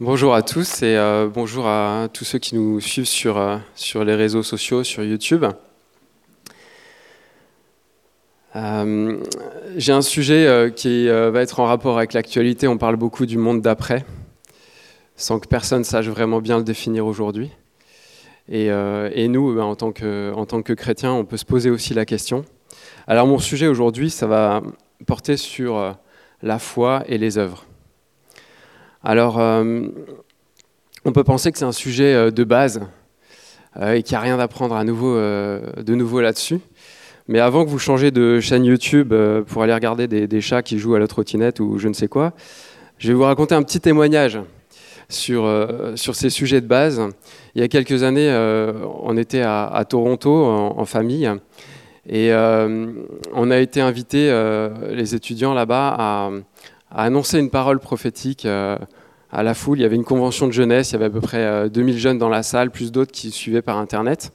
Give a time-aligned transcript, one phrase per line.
[0.00, 3.58] Bonjour à tous et euh, bonjour à tous ceux qui nous suivent sur, euh,
[3.94, 5.44] les réseaux sociaux, sur YouTube.
[8.56, 9.20] Euh,
[9.76, 12.66] J'ai un sujet qui va être en rapport avec l'actualité.
[12.66, 14.04] On parle beaucoup du monde d'après,
[15.14, 17.52] sans que personne sache vraiment bien le définir aujourd'hui.
[18.48, 18.68] Et,
[19.28, 22.04] nous, ben, en, tant que, en tant que chrétiens, on peut se poser aussi la
[22.04, 22.44] question.
[23.06, 24.60] Alors mon sujet aujourd'hui, ça va
[25.06, 25.94] porter sur
[26.42, 27.64] la foi et les œuvres.
[29.06, 29.82] Alors, euh,
[31.04, 32.80] on peut penser que c'est un sujet euh, de base
[33.76, 36.58] euh, et qu'il n'y a rien à prendre à nouveau, de nouveau là-dessus.
[37.28, 39.14] Mais avant que vous changez de chaîne YouTube
[39.46, 42.32] pour aller regarder des, chats qui jouent à la trottinette ou je ne sais quoi,
[42.98, 44.38] je vais vous raconter un petit témoignage
[45.08, 45.50] sur,
[45.96, 47.02] ces sujets de base.
[47.54, 48.30] Il y a quelques années,
[49.04, 51.30] on était à, Toronto en, famille
[52.06, 56.30] et on a été invités, euh, les étudiants là-bas, à,
[56.94, 58.78] à annoncer une parole prophétique euh,
[59.30, 59.78] à la foule.
[59.78, 61.98] Il y avait une convention de jeunesse, il y avait à peu près euh, 2000
[61.98, 64.32] jeunes dans la salle, plus d'autres qui suivaient par Internet.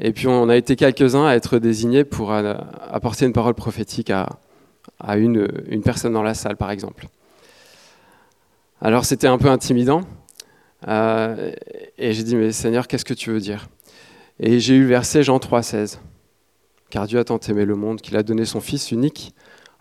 [0.00, 2.54] Et puis on a été quelques-uns à être désignés pour euh,
[2.90, 4.26] apporter une parole prophétique à,
[5.16, 5.46] une,
[5.84, 7.06] personne dans la salle, par exemple.
[8.80, 10.02] Alors c'était un peu intimidant.
[10.88, 11.52] Euh,
[11.96, 13.68] et j'ai dit, mais Seigneur, qu'est-ce que tu veux dire?
[14.40, 15.98] Et j'ai eu le verset Jean 3,16.
[16.90, 19.34] Car Dieu a tant aimé le monde qu'il a donné son Fils unique,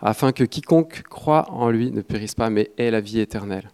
[0.03, 3.71] afin que quiconque croit en lui ne périsse pas, mais ait la vie éternelle.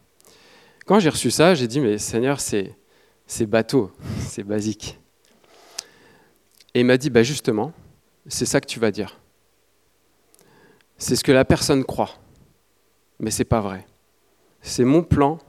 [0.86, 2.76] Quand j'ai reçu ça, j'ai dit, mais Seigneur, c'est,
[3.42, 5.00] bateau, c'est basique.
[6.76, 7.74] Et il m'a dit, bah justement,
[8.28, 9.20] c'est ça que tu vas dire.
[11.00, 12.12] C'est ce que la personne croit,
[13.18, 13.88] mais c'est pas vrai.
[14.62, 15.40] C'est mon plan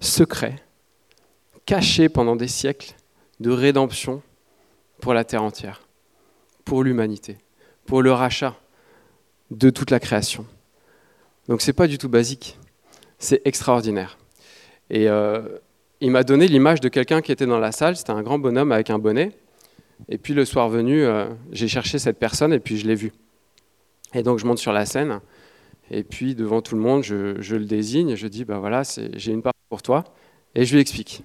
[0.00, 0.56] secret,
[1.66, 2.94] caché pendant des siècles,
[3.38, 4.22] de rédemption
[5.00, 5.86] pour la terre entière,
[6.64, 7.36] pour l'humanité,
[7.84, 8.56] pour le rachat
[9.52, 10.46] de toute la création.
[11.48, 12.58] Donc c'est pas du tout basique,
[13.18, 14.18] c'est extraordinaire.
[14.90, 15.42] Et euh,
[16.00, 18.72] il m'a donné l'image de quelqu'un qui était dans la salle, c'était un grand bonhomme
[18.72, 19.32] avec un bonnet.
[20.08, 23.12] Et puis le soir venu, euh, j'ai cherché cette personne et puis je l'ai vu.
[24.14, 25.20] Et donc je monte sur la scène
[25.90, 28.82] et puis devant tout le monde, je, le désigne, je dis, bah voilà,
[29.14, 30.04] j'ai une parole pour toi,
[30.54, 31.22] et je lui explique.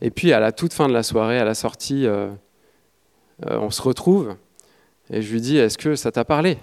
[0.00, 2.28] Et puis à la toute fin de la soirée, à la sortie, euh,
[3.40, 4.36] on se retrouve,
[5.10, 6.58] et je lui dis, est-ce que ça t'a parlé?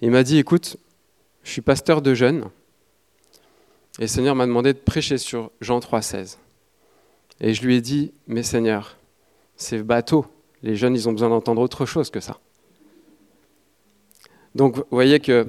[0.00, 0.76] Il m'a dit, écoute,
[1.42, 2.44] je suis pasteur de jeunes,
[3.98, 6.38] et le Seigneur m'a demandé de prêcher sur Jean 3,16.
[7.40, 8.96] Et je lui ai dit, mais Seigneur,
[9.56, 10.26] c'est bateau,
[10.62, 12.38] les jeunes, ils ont besoin d'entendre autre chose que ça.
[14.54, 15.46] Donc, vous voyez que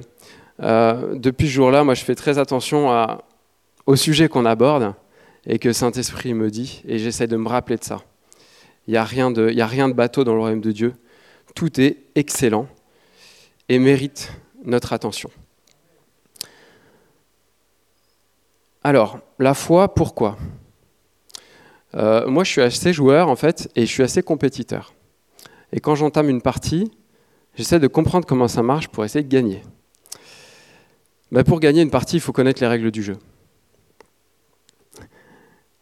[0.60, 3.06] euh, depuis ce jour-là, moi, je fais très attention
[3.86, 4.94] au sujet qu'on aborde
[5.46, 8.02] et que Saint-Esprit me dit, et j'essaie de me rappeler de ça.
[8.86, 10.94] Il n'y a rien de bateau dans le royaume de Dieu.
[11.54, 12.66] Tout est excellent
[13.68, 14.32] et mérite
[14.64, 15.30] notre attention.
[18.82, 20.36] Alors, la foi, pourquoi?
[21.94, 24.92] Euh, Moi, je suis assez joueur, en fait, et je suis assez compétiteur.
[25.72, 26.90] Et quand j'entame une partie,
[27.54, 29.62] J'essaie de comprendre comment ça marche pour essayer de gagner.
[31.30, 33.16] Ben, pour gagner une partie, il faut connaître les règles du jeu.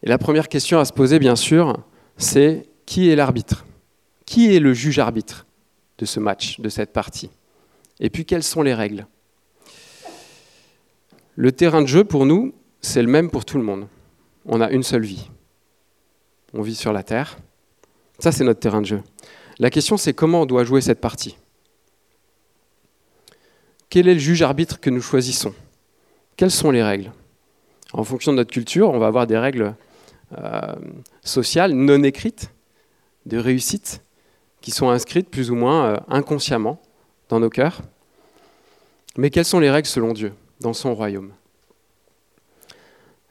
[0.03, 1.77] Et la première question à se poser, bien sûr,
[2.17, 3.65] c'est qui est l'arbitre?
[4.25, 5.45] Qui est le juge-arbitre?
[6.01, 7.29] De ce match, de cette partie
[7.99, 9.05] Et puis, quelles sont les règles?
[11.35, 13.87] Le terrain de jeu, pour nous, c'est le même pour tout le monde.
[14.45, 15.29] On a une seule vie.
[16.53, 17.37] On vit sur la Terre.
[18.17, 19.03] Ça, c'est notre terrain de jeu.
[19.59, 21.37] La question, c'est comment on doit jouer cette partie?
[23.89, 25.53] Quel est le juge-arbitre que nous choisissons?
[26.35, 27.11] Quelles sont les règles?
[27.93, 29.75] En fonction de notre culture, on va avoir des règles
[30.37, 30.75] euh,
[31.23, 32.51] sociales non écrites,
[33.27, 34.01] de réussite,
[34.61, 36.79] qui sont inscrites plus ou moins euh, inconsciemment
[37.29, 37.81] dans nos cœurs.
[39.17, 41.33] Mais quelles sont les règles selon Dieu, dans son royaume?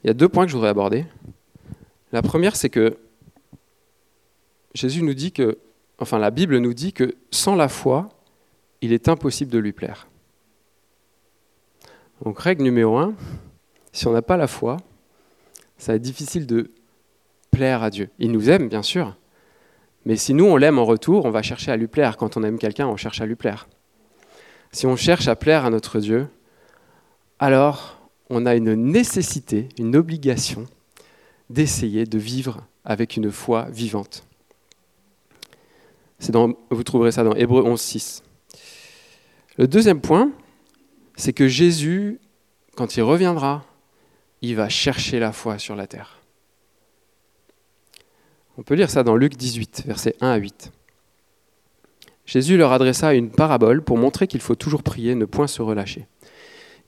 [0.02, 1.06] Il y a deux points que je voudrais aborder.
[2.12, 2.98] La première, c'est que
[4.74, 5.58] Jésus nous dit que,
[5.98, 8.08] enfin la Bible nous dit que sans la foi,
[8.80, 10.08] il est impossible de lui plaire.
[12.24, 13.14] Donc règle numéro un,
[13.92, 14.76] si on n'a pas la foi,
[15.78, 16.70] ça va être difficile de
[17.50, 18.10] plaire à Dieu.
[18.18, 19.16] Il nous aime, bien sûr,
[20.04, 22.16] mais si nous, on l'aime en retour, on va chercher à lui plaire.
[22.16, 23.68] Quand on aime quelqu'un, on cherche à lui plaire.
[24.72, 26.28] Si on cherche à plaire à notre Dieu,
[27.38, 28.00] alors
[28.30, 30.66] on a une nécessité, une obligation
[31.50, 34.24] d'essayer de vivre avec une foi vivante.
[36.28, 38.22] Dans, vous trouverez ça dans Hébreu 11, 6.
[39.56, 40.30] Le deuxième point,
[41.16, 42.20] c'est que Jésus,
[42.76, 43.64] quand il reviendra,
[44.42, 46.19] il va chercher la foi sur la terre.
[48.60, 50.70] On peut lire ça dans Luc 18, versets 1 à 8.
[52.26, 56.06] Jésus leur adressa une parabole pour montrer qu'il faut toujours prier, ne point se relâcher.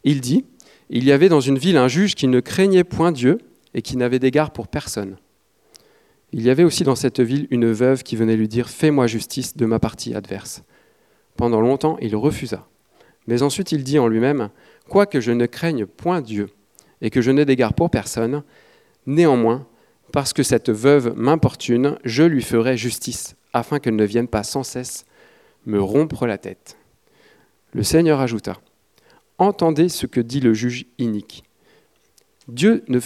[0.05, 0.45] Il dit,
[0.91, 3.39] Il y avait dans une ville un juge qui ne craignait point Dieu
[3.73, 5.17] et qui n'avait d'égard pour personne.
[6.33, 9.57] Il y avait aussi dans cette ville une veuve qui venait lui dire Fais-moi justice
[9.57, 10.65] de ma partie adverse.
[11.39, 12.69] Pendant longtemps, il refusa.
[13.27, 14.51] Mais ensuite il dit en lui-même
[14.91, 16.51] Quoique je ne craigne point Dieu
[17.01, 18.43] et que je n'ai d'égard pour personne,
[19.07, 19.67] néanmoins,
[20.13, 24.63] parce que cette veuve m'importune, je lui ferai justice, afin qu'elle ne vienne pas sans
[24.63, 25.07] cesse
[25.67, 26.77] me rompre la tête.
[27.73, 28.59] Le Seigneur ajouta
[29.39, 31.43] Entendez ce que dit le juge inique.
[32.49, 33.01] Dieu ne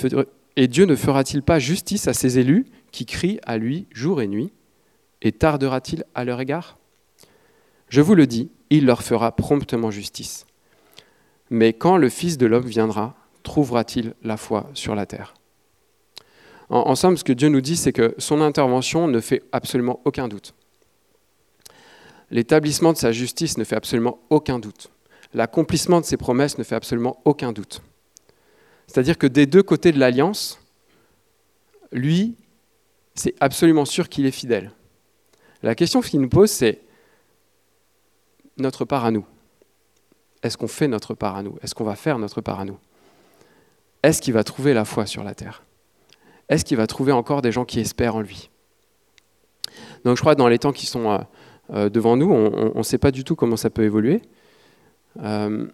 [0.57, 4.27] et Dieu ne fera-t-il pas justice à ses élus qui crient à lui jour et
[4.27, 4.53] nuit
[5.23, 6.79] Et tardera-t-il à leur égard?
[7.89, 10.47] Je vous le dis, il leur fera promptement justice.
[11.51, 13.15] Mais quand le Fils de l'homme viendra,
[13.45, 15.36] trouvera-t-il la foi sur la terre?
[16.69, 20.27] En, somme, ce que Dieu nous dit, c'est que son intervention ne fait absolument aucun
[20.27, 20.55] doute.
[22.31, 24.91] L'établissement de sa justice ne fait absolument aucun doute.
[25.33, 27.83] L'accomplissement de ses promesses ne fait absolument aucun doute.
[28.87, 30.59] C'est-à-dire que des deux côtés de l'alliance,
[31.93, 32.35] lui,
[33.15, 34.73] c'est absolument sûr qu'il est fidèle.
[35.63, 36.81] La question qu'il nous pose, c'est
[38.57, 39.27] notre part à nous.
[40.43, 41.57] Est-ce qu'on fait notre part à nous?
[41.63, 42.79] Est-ce qu'on va faire notre part à nous?
[44.03, 45.66] Est-ce qu'il va trouver la foi sur la terre?
[46.49, 48.51] Est-ce qu'il va trouver encore des gens qui espèrent en lui?
[50.05, 51.19] Donc je crois que dans les temps qui sont euh,
[51.73, 54.23] euh, devant nous, on ne sait pas du tout comment ça peut évoluer,
[55.23, 55.67] euh,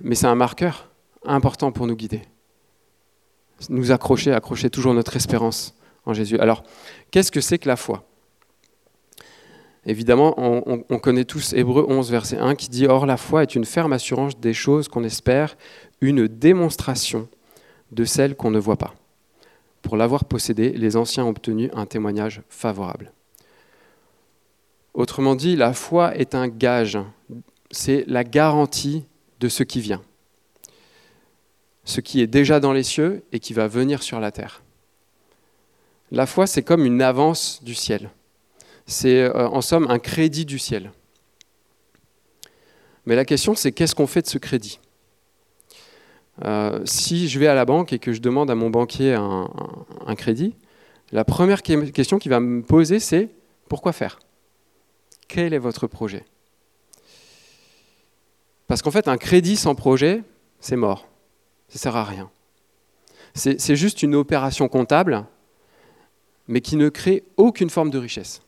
[0.00, 0.90] mais c'est un marqueur
[1.24, 2.22] important pour nous guider.
[3.68, 5.74] Nous accrocher, accrocher toujours notre espérance
[6.04, 6.38] en Jésus.
[6.38, 6.62] Alors,
[7.10, 8.04] qu'est-ce que c'est que la foi?
[9.86, 13.64] Évidemment, on, connaît tous Hébreu 11, verset 1, qui dit Or, la foi est une
[13.64, 15.56] ferme assurance des choses qu'on espère,
[16.00, 17.28] une démonstration
[17.92, 18.94] de celles qu'on ne voit pas.
[19.86, 23.12] Pour l'avoir possédée, les anciens ont obtenu un témoignage favorable.
[24.94, 26.98] Autrement dit, la foi est un gage,
[27.70, 29.04] c'est la garantie
[29.38, 30.02] de ce qui vient,
[31.84, 34.64] ce qui est déjà dans les cieux et qui va venir sur la terre.
[36.10, 38.10] La foi, c'est comme une avance du ciel.
[38.86, 40.90] C'est euh, en somme un crédit du ciel.
[43.04, 44.80] Mais la question, c'est qu'est-ce qu'on fait de ce crédit?
[46.44, 50.14] Euh, Si je vais à la banque et que je demande à mon banquier un,
[50.16, 50.54] crédit,
[51.12, 53.30] la première question qu'il va me poser, c'est
[53.68, 54.18] pourquoi faire?
[55.28, 56.24] Quel est votre projet?
[58.66, 60.22] Parce qu'en fait, un crédit sans projet,
[60.60, 61.08] c'est mort.
[61.68, 62.30] Ça ne sert à rien.
[63.34, 65.26] C'est juste une opération comptable
[66.48, 68.42] mais qui ne crée aucune forme de richesse.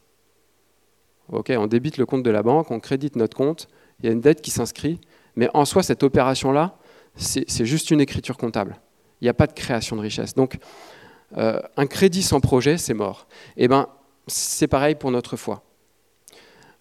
[1.30, 3.68] Ok, on débite le compte de la banque, on crédite notre compte,
[4.00, 5.00] il y a une dette qui s'inscrit,
[5.36, 6.77] mais en soi, cette opération-là,
[7.18, 8.78] c'est juste une écriture comptable.
[9.20, 10.34] Il n'y a pas de création de richesse.
[10.34, 10.58] Donc,
[11.36, 13.26] euh, un crédit sans projet, c'est mort.
[13.56, 13.88] Eh bien,
[14.26, 15.62] c'est pareil pour notre foi.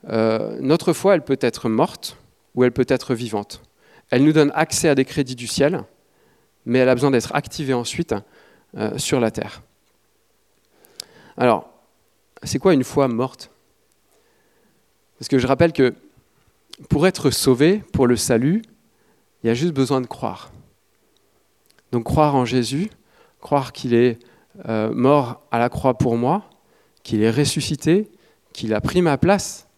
[0.10, 2.18] Euh, notre foi, elle peut être morte
[2.56, 3.62] ou elle peut être vivante.
[4.10, 5.84] Elle nous donne accès à des crédits du ciel,
[6.66, 8.16] mais elle a besoin d'être activée ensuite
[8.78, 9.64] euh, sur la terre.
[11.36, 11.70] Alors,
[12.44, 13.52] c'est quoi une foi morte?
[15.20, 15.96] Parce que je rappelle que
[16.90, 18.62] pour être sauvé, pour le salut,
[19.48, 20.52] il y a juste besoin de croire.
[21.94, 22.90] Donc croire en Jésus,
[23.40, 24.20] croire qu'il est
[24.68, 26.50] euh, mort à la croix pour moi,
[27.02, 28.12] qu'il est ressuscité,
[28.52, 29.70] qu'il a pris ma place,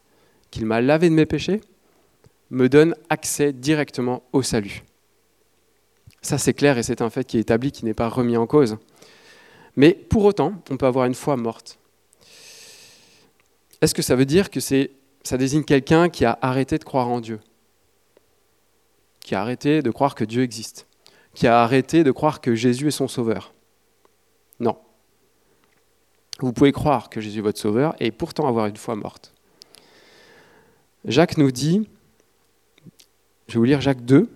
[0.50, 1.62] qu'il m'a lavé de mes péchés,
[2.50, 4.81] me donne accès directement au salut.
[6.24, 8.47] Ça c'est clair et c'est un fait qui est établi, qui n'est pas remis en
[8.47, 8.78] cause.
[9.76, 11.78] Mais pour autant, on peut avoir une foi morte.
[13.81, 17.21] Est-ce que ça veut dire que ça désigne quelqu'un qui a arrêté de croire en
[17.21, 17.40] Dieu?
[19.30, 20.88] Qui a arrêté de croire que Dieu existe
[21.36, 23.54] Qui a arrêté de croire que Jésus est son sauveur
[24.59, 24.76] Non.
[26.40, 29.36] Vous pouvez croire que Jésus est votre sauveur et pourtant avoir une foi morte.
[31.06, 31.88] Jacques nous dit,
[33.48, 34.28] je vais vous lire Jacques 2,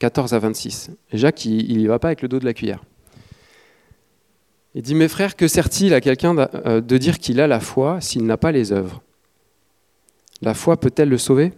[0.00, 0.90] 14 à 26.
[1.12, 2.82] Jacques, il n'y va pas avec le dos de la cuillère.
[4.74, 8.00] Il dit, mes frères, que sert-il à quelqu'un euh, de dire qu'il a la foi
[8.00, 9.00] s'il n'a pas les œuvres?
[10.40, 11.52] La foi peut-elle le sauver?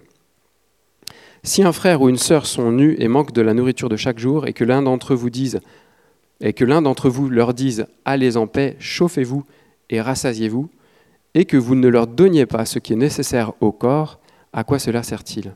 [1.47, 4.19] Si un frère ou une sœur sont nus et manquent de la nourriture de chaque
[4.19, 5.29] jour, et que l'un d'entre vous
[6.41, 9.45] et que l'un d'entre vous leur dise, allez en paix, chauffez-vous
[9.91, 10.71] et rassasiez-vous,
[11.35, 14.21] et que vous ne leur donniez pas ce qui est nécessaire au corps,
[14.55, 15.55] à quoi cela sert-il?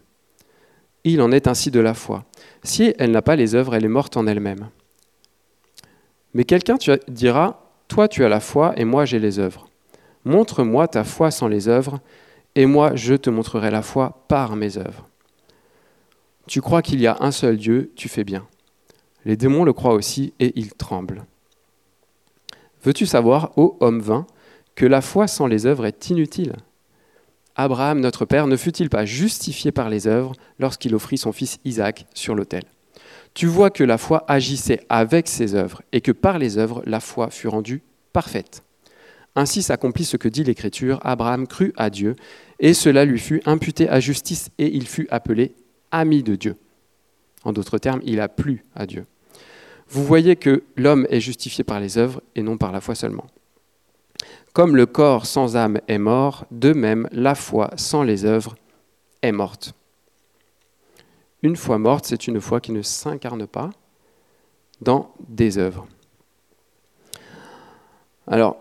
[1.05, 2.27] Il en est ainsi de la foi.
[2.63, 4.69] Si elle n'a pas les œuvres, elle est morte en elle-même.
[6.35, 6.77] Mais quelqu'un
[7.09, 9.71] dira, toi tu as la foi et moi j'ai les œuvres.
[10.27, 12.01] Montre-moi ta foi sans les œuvres,
[12.55, 15.08] et moi je te montrerai la foi par mes œuvres.
[16.49, 18.49] Tu crois qu'il y a un seul Dieu, tu fais bien.
[19.27, 21.27] Les démons le croient aussi, et ils tremblent.
[22.83, 24.27] Veux-tu savoir, ô homme vain,
[24.75, 26.55] que la foi sans les œuvres est inutile?
[27.55, 32.07] Abraham, notre Père, ne fut-il pas justifié par les œuvres lorsqu'il offrit son fils Isaac
[32.15, 32.63] sur l'autel?
[33.35, 37.01] Tu vois que la foi agissait avec ses œuvres et que par les œuvres, la
[37.01, 37.83] foi fut rendue
[38.15, 38.63] parfaite.
[39.37, 42.17] Ainsi s'accomplit ce que dit l'Écriture, Abraham crut à Dieu,
[42.59, 45.55] et cela lui fut imputé à justice, et il fut appelé
[45.91, 46.57] ami de Dieu.
[47.45, 49.07] En d'autres termes, il a plu à Dieu.
[49.89, 53.27] Vous voyez que l'homme est justifié par les œuvres et non par la foi seulement.
[54.53, 58.57] Comme le corps sans âme est mort, de même la foi sans les œuvres
[59.23, 59.73] est morte.
[61.43, 63.71] Une foi morte, c'est une foi qui ne s'incarne pas
[64.81, 65.87] dans des œuvres.
[68.27, 68.57] Alors,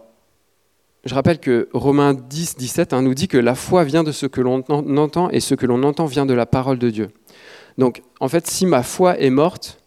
[1.07, 4.25] je rappelle que Romains 10, 17 hein, nous dit que la foi vient de ce
[4.25, 7.09] que l'on entend et ce que l'on entend vient de la parole de Dieu.
[7.77, 9.79] Donc, en fait, si ma foi est morte,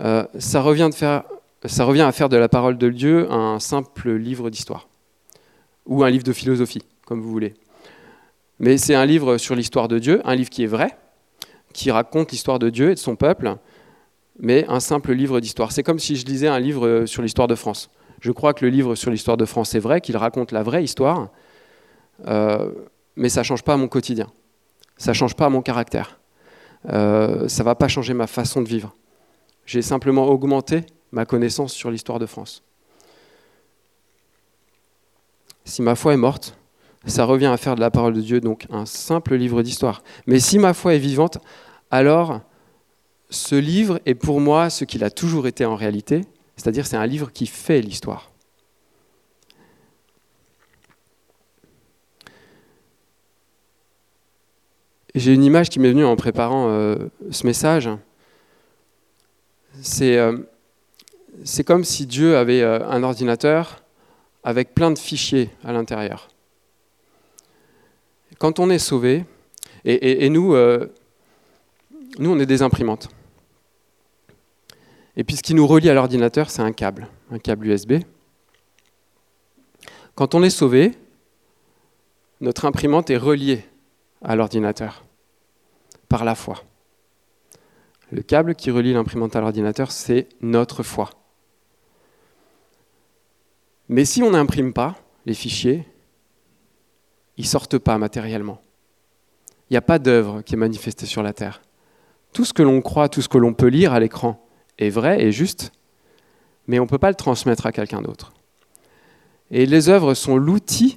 [0.00, 4.48] euh, ça, revient ça revient à faire de la parole de Dieu un simple livre
[4.48, 4.88] d'histoire
[5.86, 7.54] ou un livre de philosophie, comme vous voulez.
[8.60, 10.96] Mais c'est un livre sur l'histoire de Dieu, un livre qui est vrai,
[11.72, 13.56] qui raconte l'histoire de Dieu et de son peuple,
[14.38, 15.72] mais un simple livre d'histoire.
[15.72, 17.90] C'est comme si je lisais un livre sur l'histoire de France.
[18.24, 20.82] Je crois que le livre sur l'histoire de France est vrai, qu'il raconte la vraie
[20.82, 21.28] histoire,
[22.26, 22.72] euh,
[23.16, 24.32] mais ça ne change pas mon quotidien.
[24.96, 26.18] Ça ne change pas mon caractère.
[26.88, 28.96] Euh, ça ne va pas changer ma façon de vivre.
[29.66, 32.62] J'ai simplement augmenté ma connaissance sur l'histoire de France.
[35.66, 36.56] Si ma foi est morte,
[37.04, 40.02] ça revient à faire de la parole de Dieu donc un simple livre d'histoire.
[40.26, 41.36] Mais si ma foi est vivante,
[41.90, 42.40] alors
[43.28, 46.22] ce livre est pour moi ce qu'il a toujours été en réalité,
[46.56, 48.30] c'est-à-dire c'est un livre qui fait l'histoire.
[55.14, 56.96] J'ai une image qui m'est venue en préparant euh,
[57.30, 57.88] ce message.
[60.02, 60.38] Euh,
[61.44, 63.82] c'est comme si Dieu avait euh, un ordinateur
[64.42, 66.28] avec plein de fichiers à l'intérieur.
[68.38, 69.24] Quand on est sauvé,
[69.86, 70.90] et, nous, euh,
[72.18, 73.08] nous, on est des imprimantes.
[75.16, 77.94] Et puis ce qui nous relie à l'ordinateur, c'est un câble, un câble USB.
[80.14, 80.92] Quand on est sauvé,
[82.40, 83.64] notre imprimante est reliée
[84.22, 85.04] à l'ordinateur
[86.08, 86.62] par la foi.
[88.10, 91.10] Le câble qui relie l'imprimante à l'ordinateur, c'est notre foi.
[93.88, 95.86] Mais si on n'imprime pas les fichiers,
[97.36, 98.60] ils ne sortent pas matériellement.
[99.68, 101.62] Il n'y a pas d'œuvre qui est manifestée sur la Terre.
[102.32, 104.43] Tout ce que l'on croit, tout ce que l'on peut lire à l'écran
[104.78, 105.72] est vrai et juste,
[106.66, 108.32] mais on ne peut pas le transmettre à quelqu'un d'autre.
[109.50, 110.96] Et les œuvres sont l'outil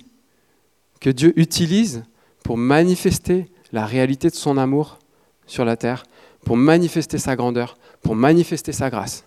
[1.00, 2.03] que Dieu utilise
[2.43, 5.00] pour manifester la réalité de son amour
[5.46, 6.03] sur la terre,
[6.46, 9.25] pour manifester sa grandeur, pour manifester sa grâce.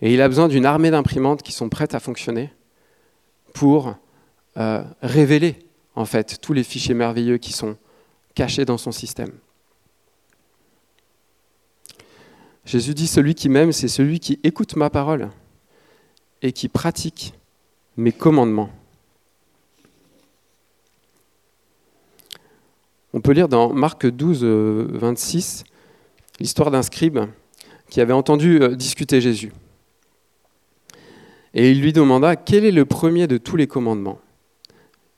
[0.00, 2.52] Et il a besoin d'une armée d'imprimantes qui sont prêtes à fonctionner
[3.54, 3.96] pour
[4.56, 5.56] euh, révéler
[5.96, 7.76] en fait tous les fichiers merveilleux qui sont
[8.34, 9.32] cachés dans son système.
[12.68, 15.30] Jésus dit, celui qui m'aime, c'est celui qui écoute ma parole
[16.42, 17.32] et qui pratique
[17.96, 18.68] mes commandements.
[23.14, 25.72] On peut lire dans Marc 12, 26 euh,
[26.40, 27.20] l'histoire d'un scribe
[27.88, 29.50] qui avait entendu euh, discuter Jésus.
[31.54, 34.20] Et il lui demanda, quel est le premier de tous les commandements?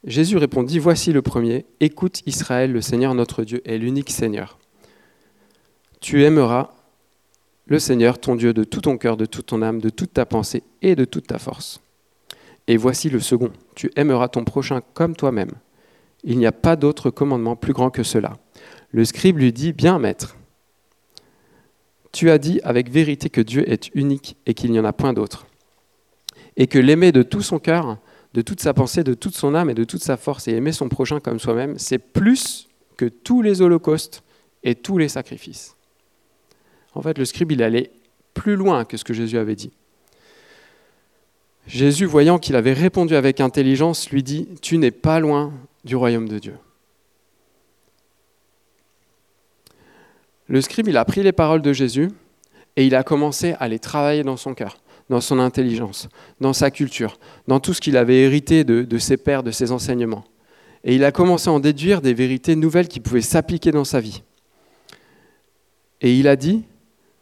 [0.04, 4.60] Jésus répondit, voici le premier, écoute Israël, le Seigneur notre Dieu est l'unique Seigneur.
[6.00, 6.74] Tu aimeras
[7.70, 10.26] le Seigneur, ton Dieu, de tout ton cœur, de toute ton âme, de toute ta
[10.26, 11.80] pensée et de toute ta force.
[12.66, 15.52] Et voici le second, tu aimeras ton prochain comme toi-même.
[16.22, 18.36] Il n'y a pas d'autre commandement plus grand que cela.
[18.90, 20.36] Le scribe lui dit, bien maître,
[22.12, 25.12] tu as dit avec vérité que Dieu est unique et qu'il n'y en a point
[25.12, 25.46] d'autre
[26.56, 27.98] et que l'aimer de tout son cœur,
[28.34, 30.72] de toute sa pensée, de toute son âme et de toute sa force, et aimer
[30.72, 34.22] son prochain comme soi-même, c'est plus que tous les holocaustes
[34.62, 35.76] et tous les sacrifices.
[36.94, 37.90] En fait, le scribe, il allait
[38.34, 39.72] plus loin que ce que Jésus avait dit.
[41.66, 45.52] Jésus, voyant qu'il avait répondu avec intelligence, lui dit, Tu n'es pas loin
[45.84, 46.54] du royaume de Dieu.
[50.48, 52.10] Le scribe, il a pris les paroles de Jésus
[52.76, 54.78] et il a commencé à les travailler dans son cœur
[55.10, 56.08] dans son intelligence,
[56.40, 57.18] dans sa culture,
[57.48, 60.24] dans tout ce qu'il avait hérité de, ses pères, de ses enseignements.
[60.84, 64.00] Et il a commencé à en déduire des vérités nouvelles qui pouvaient s'appliquer dans sa
[64.00, 64.22] vie.
[66.00, 66.62] Et il a dit,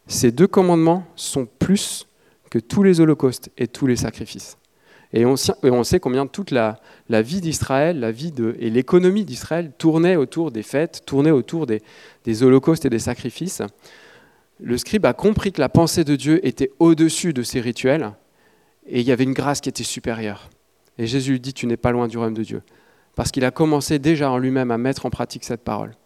[0.08, 2.06] ces deux commandements sont plus
[2.50, 4.56] que tous les holocaustes et tous les sacrifices.
[5.12, 10.50] Et on, sait combien toute la, vie d'Israël, la vie et l'économie d'Israël tournait autour
[10.50, 13.62] des fêtes, tournait autour des holocaustes et des sacrifices
[14.60, 18.12] le scribe a compris que la pensée de Dieu était au-dessus de ces rituels
[18.86, 20.50] et il y avait une grâce qui était supérieure.
[20.98, 22.62] Et Jésus lui dit, tu n'es pas loin du royaume de Dieu.
[23.14, 25.96] parce qu'il a commencé déjà en lui-même à mettre en pratique cette parole.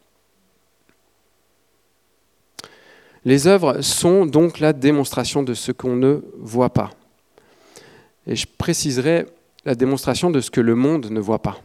[3.25, 6.91] Les œuvres sont donc la démonstration de ce qu'on ne voit pas.
[8.27, 9.27] Et je préciserai
[9.65, 11.61] la démonstration de ce que le monde ne voit pas.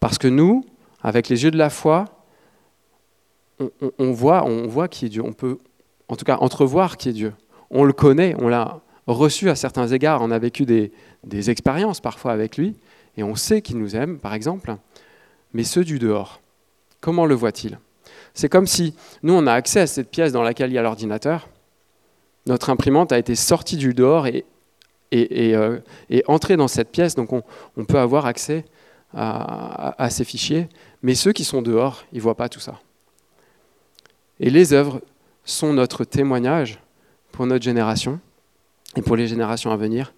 [0.00, 0.64] Parce que nous,
[1.02, 2.04] avec les yeux de la foi,
[3.98, 5.22] on, voit, on voit qui est Dieu.
[5.24, 5.58] On peut,
[6.08, 7.32] en tout cas, entrevoir qui est Dieu.
[7.70, 10.92] On le connaît, on l'a reçu à certains égards, on a vécu des,
[11.24, 12.76] des expériences parfois avec lui,
[13.16, 14.76] et on sait qu'il nous aime, par exemple.
[15.52, 16.40] Mais ceux du dehors,
[17.00, 17.78] comment le voit-il?
[18.34, 20.82] C'est comme si nous, on a accès à cette pièce dans laquelle il y a
[20.82, 21.48] l'ordinateur.
[22.46, 24.44] Notre imprimante a été sortie du dehors et,
[25.12, 25.78] et, euh,
[26.26, 28.64] entrée dans cette pièce, donc on, peut avoir accès
[29.14, 30.68] à, ces fichiers.
[31.02, 32.80] Mais ceux qui sont dehors, ils ne voient pas tout ça.
[34.40, 35.02] Et les œuvres
[35.44, 36.80] sont notre témoignage
[37.30, 38.20] pour notre génération
[38.96, 40.14] et pour les générations à venir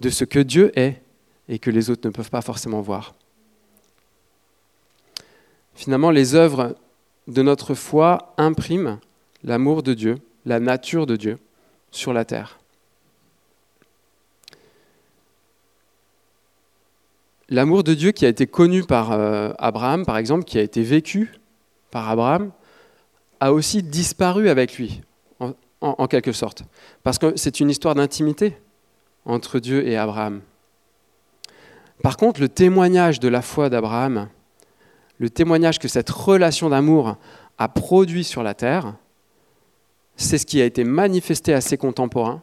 [0.00, 1.00] de ce que Dieu est
[1.48, 3.14] et que les autres ne peuvent pas forcément voir.
[5.74, 6.74] Finalement, les œuvres
[7.26, 8.98] de notre foi impriment
[9.44, 11.38] l'amour de Dieu, la nature de Dieu
[11.90, 12.58] sur la terre.
[17.48, 20.82] L'amour de Dieu qui a été connu par euh, Abraham, par exemple, qui a été
[20.82, 21.32] vécu
[21.90, 22.50] par Abraham,
[23.38, 25.02] a aussi disparu avec lui,
[25.80, 26.64] en quelque sorte.
[27.02, 28.56] Parce que c'est une histoire d'intimité
[29.26, 30.40] entre Dieu et Abraham.
[32.02, 34.28] Par contre, le témoignage de la foi d'Abraham,
[35.18, 37.16] le témoignage que cette relation d'amour
[37.58, 38.94] a produit sur la terre,
[40.16, 42.42] c'est ce qui a été manifesté à ses contemporains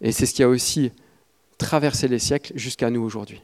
[0.00, 0.92] et c'est ce qui a aussi
[1.58, 3.42] traversé les siècles jusqu'à nous aujourd'hui.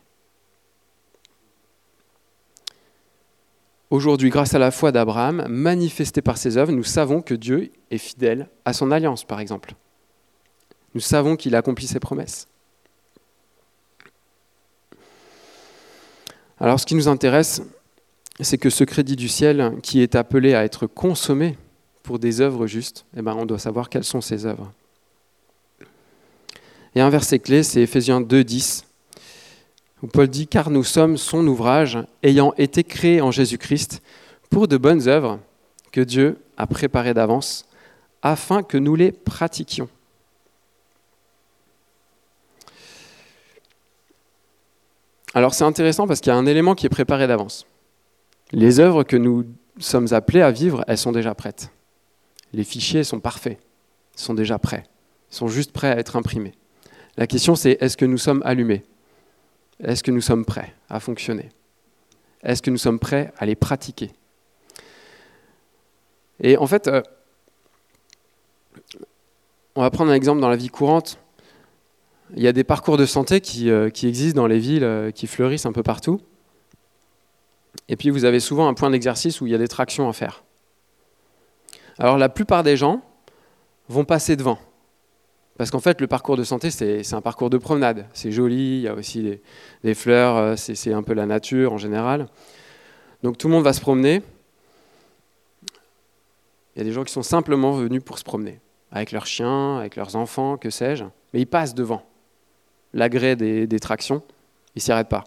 [3.90, 7.98] Aujourd'hui, grâce à la foi d'Abraham, manifestée par ses œuvres, nous savons que Dieu est
[7.98, 9.74] fidèle à son alliance, par exemple.
[10.94, 12.48] Nous savons qu'il accomplit ses promesses.
[16.58, 17.62] Alors ce qui nous intéresse,
[18.40, 21.56] c'est que ce crédit du ciel qui est appelé à être consommé
[22.02, 24.72] pour des œuvres justes, eh ben, on doit savoir quelles sont ces œuvres.
[26.94, 28.86] Et un verset clé, c'est Éphésiens 2, 10,
[30.02, 34.02] où Paul dit Car nous sommes son ouvrage, ayant été créés en Jésus-Christ
[34.50, 35.40] pour de bonnes œuvres
[35.92, 37.66] que Dieu a préparées d'avance,
[38.22, 39.88] afin que nous les pratiquions.
[45.34, 47.66] Alors c'est intéressant parce qu'il y a un élément qui est préparé d'avance.
[48.52, 49.44] Les œuvres que nous
[49.78, 51.70] sommes appelés à vivre, elles sont déjà prêtes.
[52.52, 53.58] Les fichiers sont parfaits,
[54.14, 54.84] sont déjà prêts,
[55.30, 56.54] sont juste prêts à être imprimés.
[57.16, 58.84] La question c'est est-ce que nous sommes allumés?
[59.82, 61.50] Est-ce que nous sommes prêts à fonctionner?
[62.42, 64.12] Est-ce que nous sommes prêts à les pratiquer?
[66.40, 67.02] Et en fait, euh,
[69.74, 71.18] on va prendre un exemple dans la vie courante.
[72.34, 75.26] Il y a des parcours de santé qui, euh, existent dans les villes, euh, qui
[75.26, 76.20] fleurissent un peu partout.
[77.88, 80.12] Et puis vous avez souvent un point d'exercice où il y a des tractions à
[80.12, 80.44] faire.
[81.98, 83.02] Alors la plupart des gens
[83.88, 84.58] vont passer devant.
[85.56, 88.06] Parce qu'en fait, le parcours de santé, c'est un parcours de promenade.
[88.12, 89.40] C'est joli, il y a aussi
[89.82, 92.28] des, fleurs, euh, c'est un peu la nature en général.
[93.22, 94.22] Donc tout le monde va se promener.
[96.74, 98.60] Il y a des gens qui sont simplement venus pour se promener,
[98.92, 102.02] avec leurs chiens, avec leurs enfants, que sais-je, mais ils passent devant
[102.92, 104.22] l'agrès des, des, tractions,
[104.74, 105.24] ils ne s'y arrêtent pas.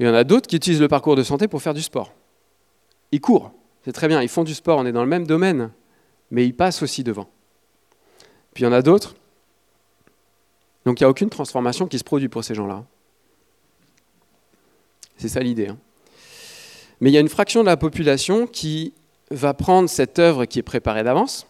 [0.00, 2.14] Il y en a d'autres qui utilisent le parcours de santé pour faire du sport.
[3.12, 3.52] Ils courent,
[3.84, 5.70] c'est très bien, ils font du sport, on est dans le même domaine,
[6.30, 7.28] mais ils passent aussi devant.
[8.54, 9.14] Puis il y en a d'autres,
[10.86, 12.82] donc il n'y a aucune transformation qui se produit pour ces gens-là.
[15.18, 15.68] C'est ça l'idée.
[15.68, 15.78] Hein.
[17.00, 18.94] Mais il y a une fraction de la population qui
[19.30, 21.46] va prendre cette œuvre qui est préparée d'avance,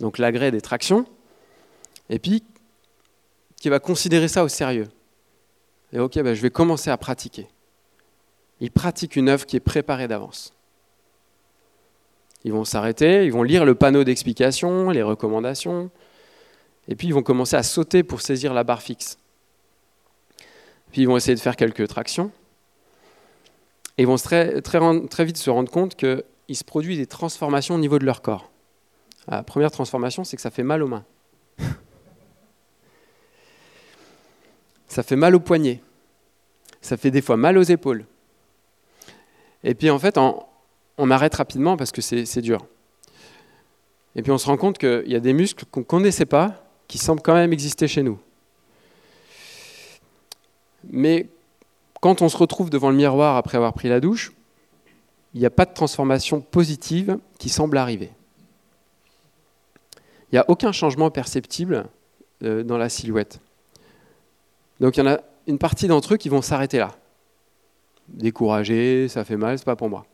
[0.00, 1.04] donc l'agrès des tractions,
[2.08, 2.42] et puis
[3.60, 4.88] qui va considérer ça au sérieux.
[5.92, 7.48] Et ok, ben, je vais commencer à pratiquer.
[8.60, 10.52] Ils pratiquent une œuvre qui est préparée d'avance.
[12.44, 15.90] Ils vont s'arrêter, ils vont lire le panneau d'explication, les recommandations,
[16.88, 19.18] et puis ils vont commencer à sauter pour saisir la barre fixe.
[20.92, 22.30] Puis ils vont essayer de faire quelques tractions.
[23.98, 27.98] Et ils vont très, vite se rendre compte qu'il se produit des transformations au niveau
[27.98, 28.50] de leur corps.
[29.28, 31.04] La première transformation, c'est que ça fait mal aux mains.
[34.90, 35.80] Ça fait mal aux poignets,
[36.82, 38.04] ça fait des fois mal aux épaules.
[39.62, 42.66] Et puis en fait, on, arrête rapidement parce que c'est dur.
[44.16, 46.64] Et puis on se rend compte qu'il y a des muscles qu'on ne connaissait pas,
[46.88, 48.18] qui semblent quand même exister chez nous.
[50.90, 51.28] Mais
[52.00, 54.32] quand on se retrouve devant le miroir après avoir pris la douche,
[55.34, 58.10] il n'y a pas de transformation positive qui semble arriver.
[60.32, 61.86] Il n'y a aucun changement perceptible
[62.42, 63.40] euh, dans la silhouette.
[64.80, 66.96] Donc il y en a une partie d'entre eux qui vont s'arrêter là.
[68.08, 70.06] découragé, ça fait mal, c'est pas pour moi.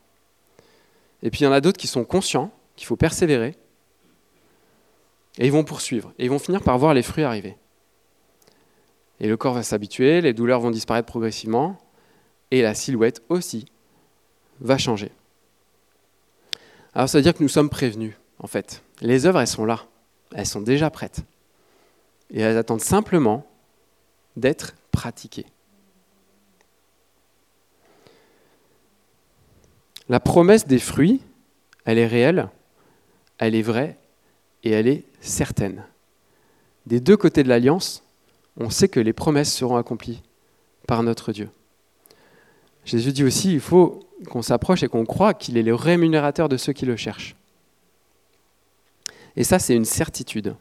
[1.23, 3.55] Et puis il y en a d'autres qui sont conscients qu'il faut persévérer,
[5.39, 7.57] et ils vont poursuivre, et ils vont finir par voir les fruits arriver.
[9.19, 11.77] Et le corps va s'habituer, les douleurs vont disparaître progressivement,
[12.51, 13.65] et la silhouette aussi
[14.59, 15.11] va changer.
[16.93, 18.83] Alors ça veut dire que nous sommes prévenus, en fait.
[19.01, 19.85] Les œuvres, elles sont là,
[20.35, 21.21] elles sont déjà prêtes.
[22.31, 23.45] Et elles attendent simplement
[24.37, 25.45] d'être pratiquées.
[30.07, 31.19] La promesse des fruits,
[31.83, 32.49] elle est réelle,
[33.39, 33.97] elle est vraie
[34.63, 35.83] et elle est certaine.
[36.85, 38.03] Des deux côtés de l'alliance,
[38.57, 40.23] on sait que les promesses seront accomplies
[40.87, 41.49] par notre Dieu.
[42.85, 46.55] Jésus dit aussi, il faut qu'on s'approche et qu'on croit qu'il est le rémunérateur de
[46.55, 47.35] ceux qui le cherchent.
[49.35, 50.55] Et ça, c'est une certitude.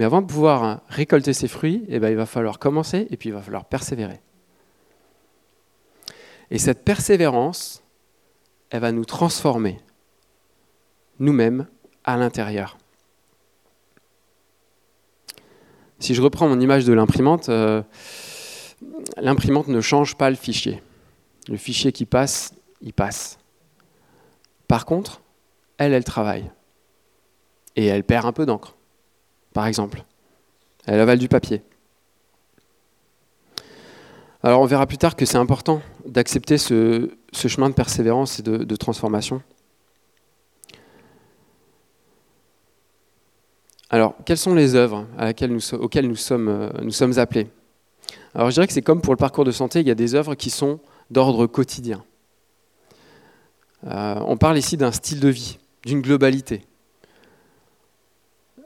[0.00, 3.28] Mais avant de pouvoir récolter ces fruits, eh ben, il va falloir commencer et puis
[3.28, 4.18] il va falloir persévérer.
[6.50, 7.82] Et cette persévérance,
[8.70, 9.78] elle va nous transformer,
[11.18, 11.66] nous-mêmes,
[12.04, 12.78] à l'intérieur.
[15.98, 17.82] Si je reprends mon image de l'imprimante, euh,
[19.18, 20.82] l'imprimante ne change pas le fichier.
[21.46, 23.38] Le fichier qui passe, il passe.
[24.66, 25.20] Par contre,
[25.76, 26.50] elle, elle travaille.
[27.76, 28.78] Et elle perd un peu d'encre,
[29.52, 30.04] par exemple.
[30.86, 31.62] Elle avale du papier.
[34.42, 38.76] Alors on verra plus tard que c'est important d'accepter ce, chemin de persévérance et de,
[38.76, 39.42] transformation.
[43.92, 45.06] Alors, quelles sont les œuvres
[45.80, 47.48] auxquelles nous sommes, euh, appelés?
[48.34, 50.14] Alors, je dirais que c'est comme pour le parcours de santé, il y a des
[50.14, 50.78] œuvres qui sont
[51.10, 52.04] d'ordre quotidien.
[53.86, 56.62] Euh, on parle ici d'un style de vie, d'une globalité.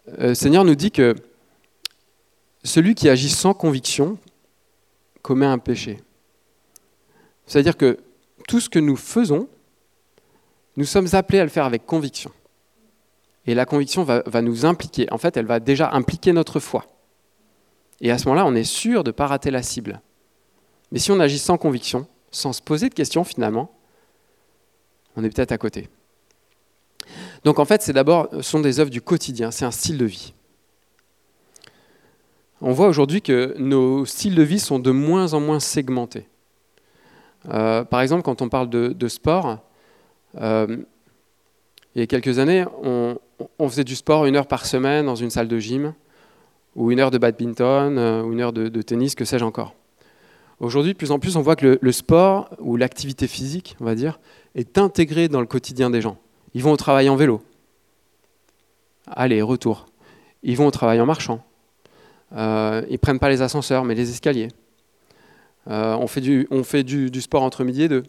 [0.08, 1.14] Euh, le Seigneur nous dit que
[2.62, 4.18] celui qui agit sans conviction
[5.22, 6.00] commet un péché.
[7.46, 7.98] C'est-à-dire que
[8.48, 9.48] tout ce que nous faisons,
[10.76, 12.30] nous sommes appelés à le faire avec conviction.
[13.46, 15.06] Et la conviction va, nous impliquer.
[15.12, 16.86] En fait, elle va déjà impliquer notre foi.
[18.00, 20.00] Et à ce moment-là, on est sûr de ne pas rater la cible.
[20.90, 23.70] Mais si on agit sans conviction, sans se poser de questions finalement,
[25.16, 25.88] on est peut-être à côté.
[27.44, 30.06] Donc en fait, c'est d'abord, ce sont des œuvres du quotidien, c'est un style de
[30.06, 30.34] vie
[32.66, 36.26] on voit aujourd'hui que nos styles de vie sont de moins en moins segmentés.
[37.50, 39.58] Euh, par exemple, quand on parle de, sport,
[40.40, 40.78] euh,
[41.94, 45.28] il y a quelques années, on, faisait du sport une heure par semaine dans une
[45.28, 45.92] salle de gym,
[46.74, 49.74] ou une heure de badminton, euh, ou une heure de, tennis, que sais-je encore.
[50.58, 53.94] Aujourd'hui, de plus en plus, on voit que le sport, ou l'activité physique, on va
[53.94, 54.20] dire,
[54.54, 56.16] est intégré dans le quotidien des gens.
[56.54, 57.42] Ils vont au travail en vélo.
[59.06, 59.86] Allez, retour.
[60.42, 61.44] Ils vont au travail en marchant.
[62.36, 64.48] Euh, ils ne prennent pas les ascenseurs, mais les escaliers.
[65.68, 68.02] Euh, on fait, du, sport entre midi et deux.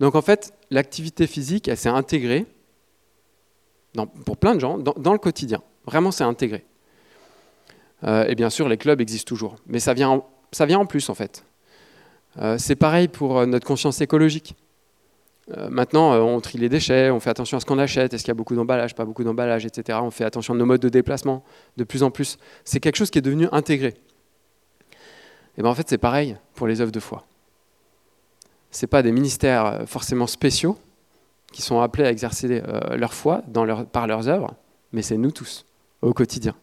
[0.00, 2.46] Donc en fait, l'activité physique, elle s'est intégrée,
[4.24, 5.62] pour plein de gens, dans, le quotidien.
[5.86, 6.64] Vraiment, c'est intégré.
[8.04, 9.56] Euh, et bien sûr, les clubs existent toujours.
[9.66, 11.44] Mais ça vient en plus, en fait.
[12.58, 14.54] c'est pareil pour notre conscience écologique.
[15.56, 18.22] Euh, maintenant, euh, on trie les déchets, on fait attention à ce qu'on achète, est-ce
[18.22, 19.98] qu'il y a beaucoup d'emballage, pas beaucoup d'emballage, etc.
[20.02, 21.42] On fait attention à nos modes de déplacement
[21.76, 22.36] de plus en plus.
[22.64, 23.94] C'est quelque chose qui est devenu intégré.
[25.56, 27.24] Et bien en fait, c'est pareil pour les œuvres de foi.
[28.70, 30.76] Ce pas des ministères euh, forcément spéciaux
[31.50, 32.60] qui sont appelés à exercer
[32.94, 33.42] leur foi
[33.90, 34.52] par leurs œuvres,
[34.92, 35.64] mais c'est nous tous,
[36.02, 36.54] au quotidien.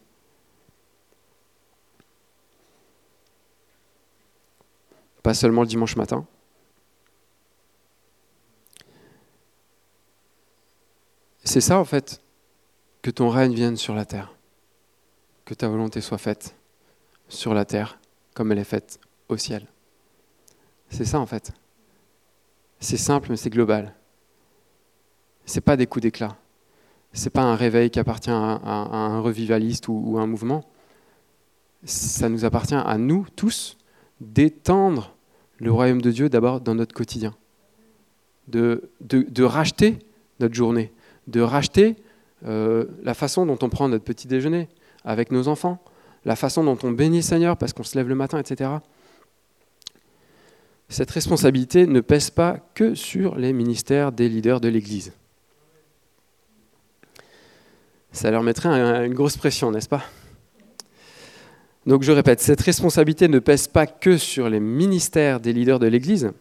[5.24, 6.28] Pas seulement le dimanche matin.
[11.46, 12.22] C'est ça, en fait,
[13.04, 14.34] que ton règne vienne sur la terre,
[15.46, 16.56] que ta volonté soit faite
[17.30, 18.00] sur la terre
[18.34, 19.68] comme elle est faite au ciel.
[20.90, 21.54] C'est ça, en fait.
[22.80, 23.94] C'est simple, mais c'est global.
[25.46, 26.36] C'est pas des coups d'éclat.
[27.14, 30.66] C'est pas un réveil qui appartient à, un revivaliste ou, à un mouvement.
[31.84, 33.78] Ça nous appartient à nous tous
[34.20, 35.16] d'étendre
[35.58, 37.36] le royaume de Dieu d'abord dans notre quotidien,
[38.48, 40.00] de, de racheter
[40.40, 40.92] notre journée,
[41.28, 41.96] de racheter
[42.46, 44.68] euh, la façon dont on prend notre petit déjeuner
[45.04, 45.84] avec nos enfants,
[46.26, 48.72] la façon dont on bénit le Seigneur parce qu'on se lève le matin, etc.
[50.90, 55.14] Cette responsabilité ne pèse pas que sur les ministères des leaders de l'Église.
[58.12, 58.70] Ça leur mettrait
[59.06, 60.04] une grosse pression, n'est-ce pas?
[61.86, 65.88] Donc je répète, cette responsabilité ne pèse pas que sur les ministères des leaders de
[65.88, 66.32] l'Église,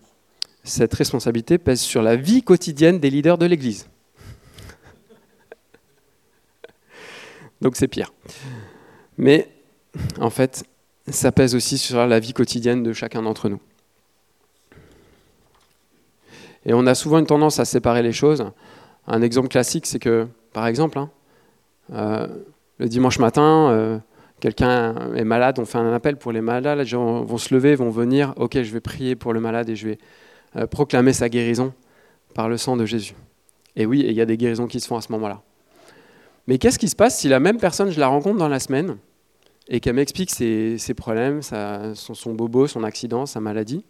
[0.62, 3.86] cette responsabilité pèse sur la vie quotidienne des leaders de l'Église.
[7.60, 8.12] Donc c'est pire.
[9.18, 9.48] Mais
[10.20, 10.64] en fait,
[11.08, 13.60] ça pèse aussi sur la vie quotidienne de chacun d'entre nous.
[16.66, 18.46] Et on a souvent une tendance à séparer les choses.
[19.06, 21.10] Un exemple classique, c'est que, par exemple, hein,
[21.92, 22.26] euh,
[22.78, 23.98] le dimanche matin, euh,
[24.40, 27.74] quelqu'un est malade, on fait un appel pour les malades, les gens vont se lever,
[27.74, 29.98] vont venir, ok, je vais prier pour le malade et je vais
[30.56, 31.74] euh, proclamer sa guérison
[32.34, 33.14] par le sang de Jésus.
[33.76, 35.42] Et oui, il y a des guérisons qui se font à ce moment-là.
[36.46, 38.98] Mais qu'est-ce qui se passe si la même personne, je la rencontre dans la semaine
[39.68, 43.84] et qu'elle m'explique ses, problèmes, son, bobo, son accident, sa maladie?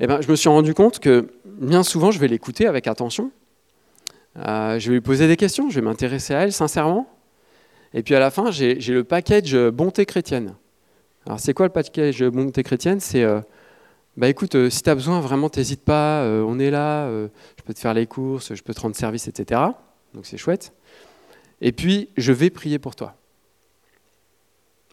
[0.00, 3.30] Eh ben, Je me suis rendu compte que bien souvent, je vais l'écouter avec attention.
[4.38, 7.06] Euh, je vais lui poser des questions, je vais m'intéresser à elle sincèrement.
[7.94, 10.54] Et puis à la fin, j'ai le package bonté chrétienne.
[11.26, 13.00] Alors c'est quoi le package bonté chrétienne?
[13.00, 13.40] C'est, euh,
[14.16, 17.74] bah écoute, euh, si tu as besoin, vraiment, t'hésites pas, on est là, je peux
[17.74, 19.60] te faire les courses, je peux te rendre service, etc.
[20.14, 20.72] Donc c'est chouette.
[21.60, 23.16] Et puis, je vais prier pour toi.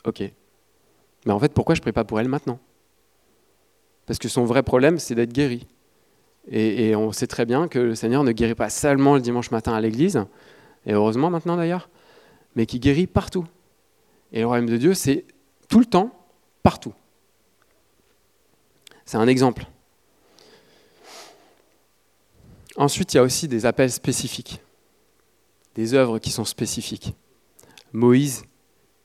[0.06, 0.22] Ok.
[1.26, 2.60] Mais en fait, pourquoi je ne prie pas pour elle maintenant?
[4.06, 5.68] Parce que son vrai problème, c'est d'être guéri.
[6.50, 9.74] Et, on sait très bien que le Seigneur ne guérit pas seulement le dimanche matin
[9.74, 10.24] à l'église,
[10.86, 11.90] et heureusement maintenant d'ailleurs,
[12.56, 13.46] mais qui guérit partout.
[14.32, 15.26] Et le royaume de Dieu, c'est
[15.68, 16.18] tout le temps,
[16.64, 16.94] partout.
[19.04, 19.66] C'est un exemple.
[22.78, 24.62] Ensuite, il y a aussi des appels spécifiques,
[25.78, 27.16] des œuvres qui sont spécifiques.
[27.94, 28.44] Moïse,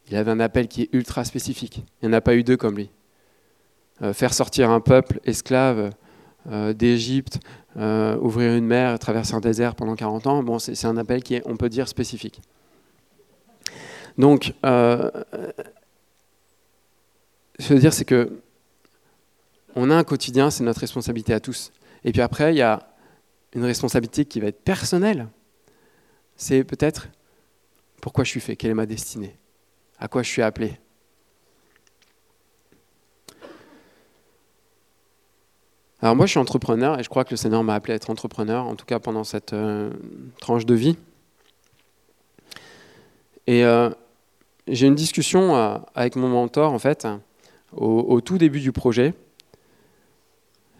[0.08, 1.84] il avait un appel qui est ultra spécifique.
[2.00, 2.90] Il n'y en a pas eu deux comme lui.
[4.02, 5.90] Euh, faire sortir un peuple esclave
[6.50, 7.40] euh, d'Égypte,
[7.76, 11.42] euh, ouvrir une mer, traverser un désert pendant 40 ans, c'est un appel qui est,
[11.44, 12.40] on peut dire, spécifique.
[14.18, 15.10] Donc, ce
[17.58, 18.40] que je veux dire, c'est que
[19.74, 21.72] on a un quotidien, c'est notre responsabilité à tous.
[22.04, 22.80] Et puis après, il y a
[23.54, 25.28] une responsabilité qui va être personnelle.
[26.36, 27.08] C'est peut-être
[28.00, 29.36] pourquoi je suis fait, quelle est ma destinée
[30.02, 30.72] à quoi je suis appelé.
[36.00, 38.10] Alors moi, je suis entrepreneur et je crois que le Seigneur m'a appelé à être
[38.10, 39.92] entrepreneur, en tout cas pendant cette euh,
[40.40, 40.96] tranche de vie.
[43.46, 43.90] Et euh,
[44.66, 47.06] j'ai une discussion euh, avec mon mentor, en fait,
[47.72, 49.14] au, tout début du projet.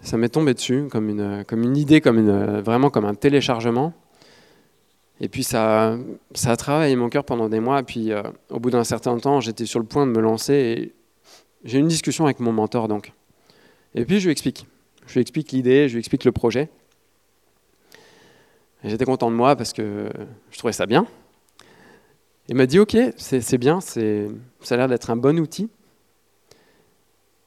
[0.00, 3.92] Ça m'est tombé dessus comme une, comme une idée, comme une, vraiment comme un téléchargement.
[5.20, 5.96] Et puis ça,
[6.44, 7.81] a travaillé mon cœur pendant des mois.
[7.81, 10.55] Et puis euh, au bout d'un certain temps, j'étais sur le point de me lancer.
[10.55, 10.94] Et
[11.64, 13.12] j'ai une discussion avec mon mentor donc.
[13.94, 14.66] Et puis je lui explique.
[15.07, 16.68] Je lui explique l'idée, je lui explique le projet.
[18.85, 20.11] J'étais content de moi parce que
[20.51, 21.07] je trouvais ça bien.
[22.48, 25.68] Il m'a dit Ok, c'est bien, ça a l'air d'être un bon outil.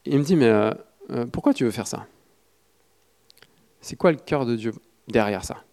[0.06, 0.72] il me dit Mais euh,
[1.12, 2.08] euh, pourquoi tu veux faire ça?
[3.82, 4.74] C'est quoi le cœur de Dieu
[5.08, 5.65] derrière ça?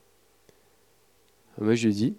[1.60, 2.16] Moi, je lui ai dit,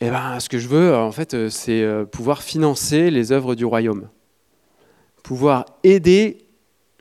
[0.00, 3.54] eh ben, ce que je veux, en fait, euh, c'est euh, pouvoir financer les œuvres
[3.54, 4.08] du royaume,
[5.22, 6.38] pouvoir aider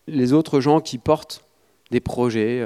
[0.07, 1.45] les autres gens qui portent
[1.91, 2.61] des projets,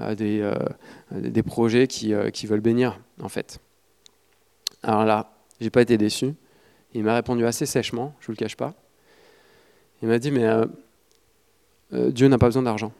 [0.00, 3.60] euh, des, projets qui, qui, veulent bénir, en fait.
[4.82, 6.34] Alors là, j'ai pas été déçu.
[6.94, 8.74] Il m'a répondu assez sèchement, je vous le cache pas.
[10.02, 10.48] Il m'a dit, mais
[11.92, 12.92] Dieu n'a pas besoin d'argent.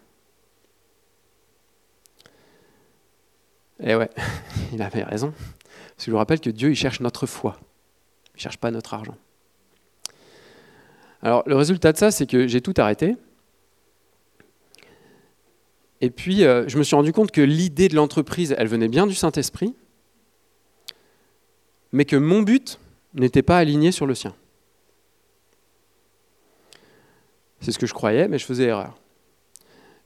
[3.85, 4.11] Eh ouais,
[4.73, 5.33] il avait raison.
[5.33, 7.59] Parce que je vous rappelle que Dieu, il cherche notre foi.
[8.35, 9.17] Il ne cherche pas notre argent.
[11.23, 13.17] Alors, le résultat de ça, c'est que j'ai tout arrêté.
[16.01, 19.07] Et puis, euh, je me suis rendu compte que l'idée de l'entreprise, elle venait bien
[19.07, 19.77] du Saint-Esprit,
[21.93, 22.81] mais que mon but
[23.15, 24.35] n'était pas aligné sur le sien.
[27.61, 28.99] C'est ce que je croyais, mais je faisais erreur.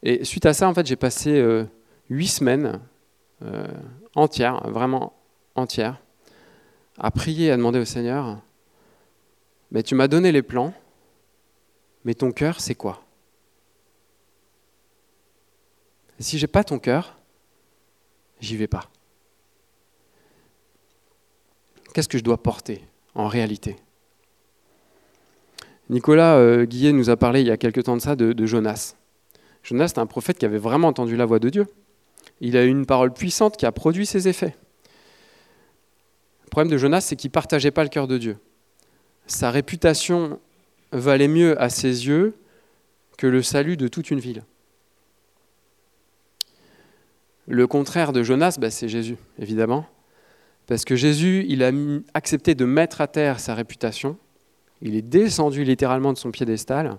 [0.02, 1.64] Et suite à ça, en fait, j'ai passé euh,
[2.10, 2.78] huit semaines
[3.42, 3.66] euh,
[4.14, 5.12] entière, vraiment
[5.54, 6.00] entière,
[6.98, 8.38] à prier, à demander au Seigneur,
[9.70, 10.72] mais tu m'as donné les plans,
[12.04, 13.02] mais ton cœur, c'est quoi?
[16.18, 17.18] Si j'ai pas ton cœur,
[18.40, 18.88] j'y vais pas.
[21.92, 22.82] Qu'est-ce que je dois porter
[23.14, 23.76] en réalité?
[25.88, 28.46] Nicolas euh, Guillet nous a parlé il y a quelque temps de ça de, de
[28.46, 28.96] Jonas.
[29.62, 31.66] Jonas, c'est un prophète qui avait vraiment entendu la voix de Dieu.
[32.40, 34.56] Il a eu une parole puissante qui a produit ses effets.
[36.44, 38.38] Le problème de Jonas, c'est qu'il ne partageait pas le cœur de Dieu.
[39.26, 40.38] Sa réputation
[40.92, 42.34] valait mieux à ses yeux
[43.18, 44.44] que le salut de toute une ville.
[47.48, 49.86] Le contraire de Jonas, bah, c'est Jésus, évidemment.
[50.66, 51.70] Parce que Jésus, il a
[52.14, 54.18] accepté de mettre à terre sa réputation.
[54.82, 56.98] Il est descendu littéralement de son piédestal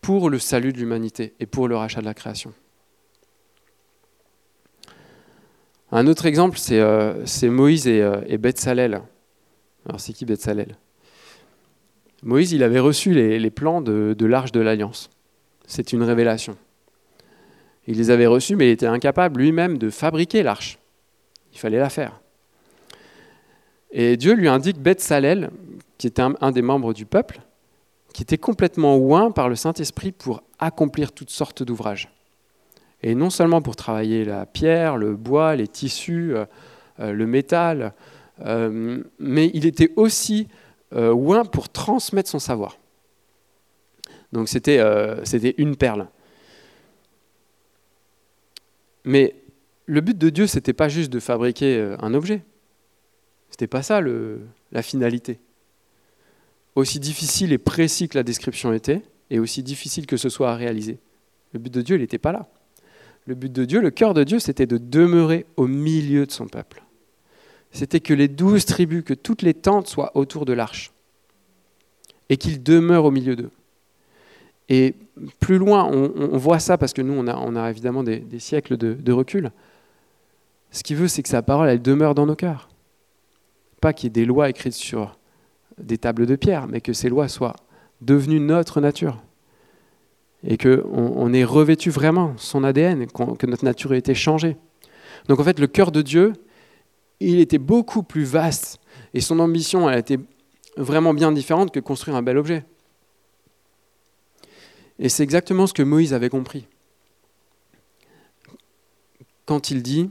[0.00, 2.52] pour le salut de l'humanité et pour le rachat de la création.
[5.90, 9.02] Un autre exemple, c'est euh, Moïse et, euh, et Bethsalel.
[9.86, 10.76] Alors, c'est qui Bethsalel?
[12.22, 15.10] Moïse, il avait reçu les, plans de, l'arche de l'Alliance.
[15.66, 16.56] C'est une révélation.
[17.86, 20.78] Il les avait reçus, mais il était incapable lui-même de fabriquer l'arche.
[21.52, 22.20] Il fallait la faire.
[23.90, 25.50] Et Dieu lui indique Beth Salel,
[25.96, 27.40] qui était un, des membres du peuple,
[28.12, 32.12] qui était complètement oint par le Saint-Esprit pour accomplir toutes sortes d'ouvrages.
[33.02, 36.44] Et non seulement pour travailler la pierre, le bois, les tissus, euh,
[37.00, 37.94] euh, le métal,
[38.40, 40.48] euh, mais il était aussi
[40.90, 42.78] oint pour transmettre son savoir.
[44.32, 46.08] Donc c'était une perle.
[49.04, 49.34] Mais
[49.84, 52.42] le but de Dieu, ce n'était pas juste de fabriquer un objet.
[53.50, 55.40] Ce n'était pas ça la finalité
[56.78, 60.54] aussi difficile et précis que la description était, et aussi difficile que ce soit à
[60.54, 60.98] réaliser.
[61.52, 62.48] Le but de Dieu, il n'était pas là.
[63.28, 66.46] Le but de Dieu, le cœur de Dieu, c'était de demeurer au milieu de son
[66.46, 66.82] peuple.
[67.72, 70.92] C'était que les douze tribus, que toutes les tentes soient autour de l'arche,
[72.30, 73.50] et qu'il demeure au milieu d'eux.
[74.70, 74.94] Et
[75.40, 79.12] plus loin, on, voit ça parce que nous, on a, évidemment des, siècles de, de,
[79.12, 79.52] recul.
[80.70, 82.70] Ce qu'il veut, c'est que sa parole, elle demeure dans nos cœurs.
[83.82, 85.18] Pas qu'il y ait des lois écrites sur
[85.76, 87.56] des tables de pierre, mais que ces lois soient
[88.00, 89.22] devenues notre nature.
[90.44, 94.56] Et qu'on on ait revêtu vraiment son ADN, que notre nature ait été changée.
[95.28, 96.32] Donc en fait, le cœur de Dieu,
[97.20, 98.78] il était beaucoup plus vaste.
[99.14, 100.18] Et son ambition, elle a été
[100.76, 102.64] vraiment bien différente que construire un bel objet.
[105.00, 106.66] Et c'est exactement ce que Moïse avait compris.
[109.44, 110.10] Quand il dit,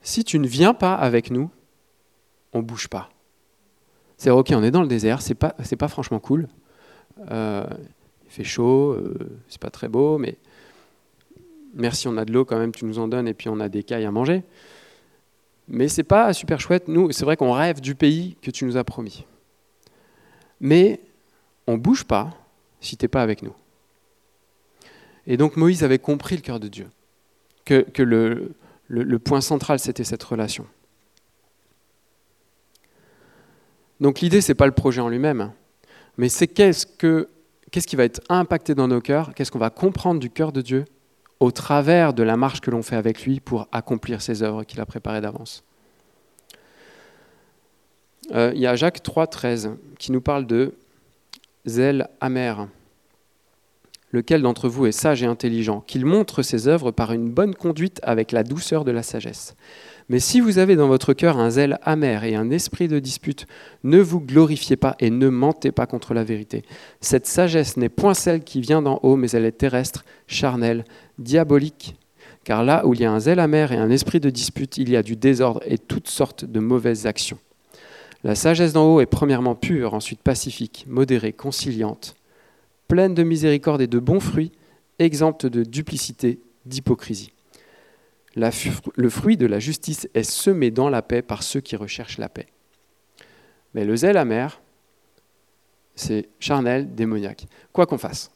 [0.00, 1.50] si tu ne viens pas avec nous,
[2.52, 3.10] on ne bouge pas
[4.20, 6.46] c'est ok, on est dans le désert, c'est pas, pas franchement cool.
[7.30, 7.64] Euh,
[8.30, 9.14] il fait chaud, euh,
[9.48, 10.36] c'est pas très beau, mais
[11.74, 13.68] merci, on a de l'eau quand même, tu nous en donnes, et puis on a
[13.68, 14.44] des cailles à manger.
[15.66, 16.86] Mais c'est pas super chouette.
[16.86, 19.24] Nous, c'est vrai qu'on rêve du pays que tu nous as promis.
[20.60, 21.00] Mais
[21.66, 22.30] on bouge pas
[22.80, 23.54] si tu n'es pas avec nous.
[25.26, 26.88] Et donc Moïse avait compris le cœur de Dieu,
[27.64, 28.52] que, que le,
[28.88, 30.66] le point central, c'était cette relation.
[34.00, 35.52] Donc l'idée, ce n'est pas le projet en lui-même,
[36.16, 37.28] mais c'est qu'est-ce, que,
[37.70, 40.60] qu'est-ce qui va être impacté dans nos cœurs, qu'est-ce qu'on va comprendre du cœur de
[40.60, 40.84] Dieu
[41.40, 44.80] au travers de la marche que l'on fait avec lui pour accomplir ses œuvres qu'il
[44.80, 45.64] a préparées d'avance.
[48.32, 50.74] Euh, il y a Jacques 3, 13 qui nous parle de
[51.66, 52.68] zèle amer.
[54.12, 58.00] Lequel d'entre vous est sage et intelligent, qu'il montre ses œuvres par une bonne conduite
[58.02, 59.54] avec la douceur de la sagesse.
[60.10, 63.46] Mais si vous avez dans votre cœur un zèle amer et un esprit de dispute,
[63.84, 66.64] ne vous glorifiez pas et ne mentez pas contre la vérité.
[67.00, 70.84] Cette sagesse n'est point celle qui vient d'en haut, mais elle est terrestre, charnelle,
[71.20, 71.94] diabolique.
[72.42, 74.90] Car là où il y a un zèle amer et un esprit de dispute, il
[74.90, 77.38] y a du désordre et toutes sortes de mauvaises actions.
[78.24, 82.16] La sagesse d'en haut est premièrement pure, ensuite pacifique, modérée, conciliante,
[82.88, 84.50] pleine de miséricorde et de bons fruits,
[84.98, 87.32] exempte de duplicité, d'hypocrisie
[88.36, 92.28] le fruit de la justice est semé dans la paix par ceux qui recherchent la
[92.28, 92.46] paix.
[93.74, 94.60] Mais le zèle amer,
[95.94, 97.46] c'est charnel, démoniaque.
[97.72, 98.30] Quoi qu'on fasse.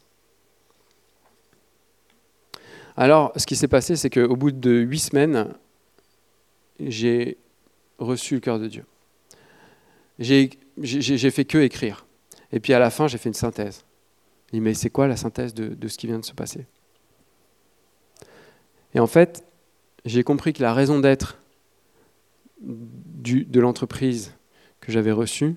[2.97, 5.53] Alors, ce qui s'est passé, c'est qu'au bout de huit semaines,
[6.79, 7.37] j'ai
[7.97, 8.85] reçu le cœur de Dieu.
[10.19, 10.49] J'ai
[11.31, 12.05] fait que écrire.
[12.51, 13.83] Et puis à la fin, j'ai fait une synthèse.
[14.53, 16.65] Je mais c'est quoi la synthèse de, de ce qui vient de se passer?
[18.93, 19.44] Et en fait,
[20.05, 21.39] j'ai compris que la raison d'être
[22.61, 24.33] de l'entreprise
[24.79, 25.55] que j'avais reçue,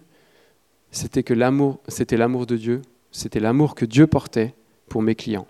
[0.91, 2.83] c'était que l'amour, c'était l'amour de Dieu,
[3.13, 4.55] c'était l'amour que Dieu portait
[4.89, 5.47] pour mes clients.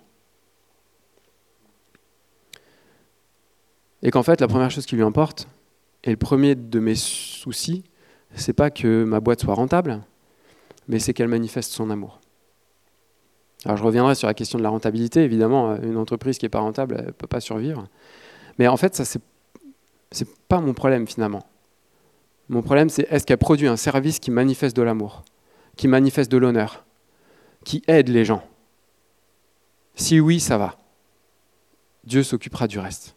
[4.01, 5.47] Et qu'en fait, la première chose qui lui importe,
[6.03, 7.83] et le premier de mes soucis,
[8.35, 10.01] c'est pas que ma boîte soit rentable,
[10.87, 12.19] mais c'est qu'elle manifeste son amour.
[13.65, 15.23] Alors je reviendrai sur la question de la rentabilité.
[15.23, 17.87] Évidemment, une entreprise qui n'est pas rentable, elle ne peut pas survivre.
[18.59, 19.21] Mais en fait, ça, c'est,
[20.49, 21.43] pas mon problème finalement.
[22.49, 25.23] Mon problème, c'est est-ce qu'elle produit un service qui manifeste de l'amour,
[25.77, 26.85] qui manifeste de l'honneur,
[27.63, 28.43] qui aide les gens?
[29.95, 30.77] Si oui, ça va.
[32.03, 33.15] Dieu s'occupera du reste.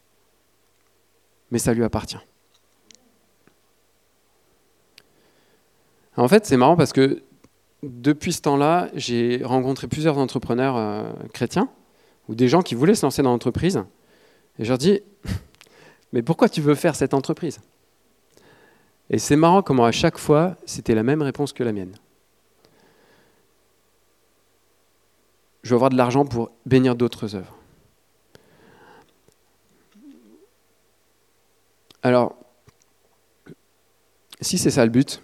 [1.51, 2.19] Mais ça lui appartient.
[6.17, 7.23] En fait, c'est marrant parce que
[7.83, 11.69] depuis ce temps-là, j'ai rencontré plusieurs entrepreneurs euh, chrétiens
[12.29, 13.83] ou des gens qui voulaient se lancer dans l'entreprise
[14.59, 15.01] et je leur dis,
[16.13, 17.61] mais pourquoi tu veux faire cette entreprise?
[19.11, 21.95] Et c'est marrant comment à chaque fois, c'était la même réponse que la mienne.
[25.63, 27.57] Je veux avoir de l'argent pour bénir d'autres œuvres.
[32.03, 32.35] Alors,
[34.41, 35.23] si c'est ça le but,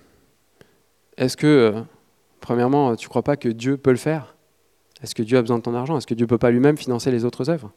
[1.17, 1.83] est-ce que, euh,
[2.41, 4.37] premièrement, tu ne crois pas que Dieu peut le faire?
[5.03, 5.99] Est-ce que Dieu a besoin de ton argent?
[5.99, 7.73] Est-ce que Dieu ne peut pas lui-même financer les autres œuvres?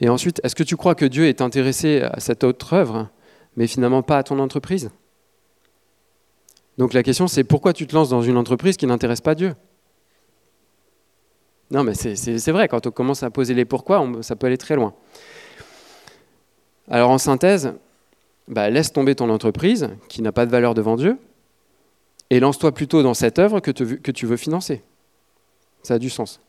[0.00, 3.08] Et ensuite, est-ce que tu crois que Dieu est intéressé à cette autre œuvre,
[3.56, 4.90] mais finalement pas à ton entreprise?
[6.78, 9.54] Donc la question, c'est pourquoi tu te lances dans une entreprise qui n'intéresse pas Dieu?
[11.70, 14.76] Non, mais c'est vrai, quand on commence à poser les pourquoi, ça peut aller très
[14.76, 14.94] loin.
[16.88, 17.74] Alors en synthèse,
[18.46, 21.18] bah, laisse tomber ton entreprise qui n'a pas de valeur devant Dieu
[22.30, 24.82] et lance-toi plutôt dans cette œuvre que, que tu veux financer.
[25.82, 26.40] Ça a du sens.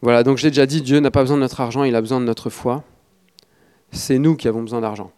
[0.00, 2.20] Voilà, donc j'ai déjà dit, Dieu n'a pas besoin de notre argent, il a besoin
[2.20, 2.84] de notre foi.
[3.90, 5.10] C'est nous qui avons besoin d'argent.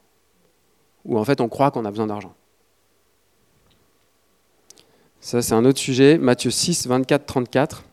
[1.04, 2.34] Ou en fait, on croit qu'on a besoin d'argent.
[5.20, 6.16] Ça, c'est un autre sujet.
[6.16, 7.84] Matthieu 6, 24, 34.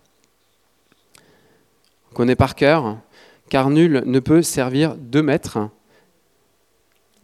[2.11, 2.97] On connaît par cœur.
[3.49, 5.69] Car nul ne peut servir deux maîtres,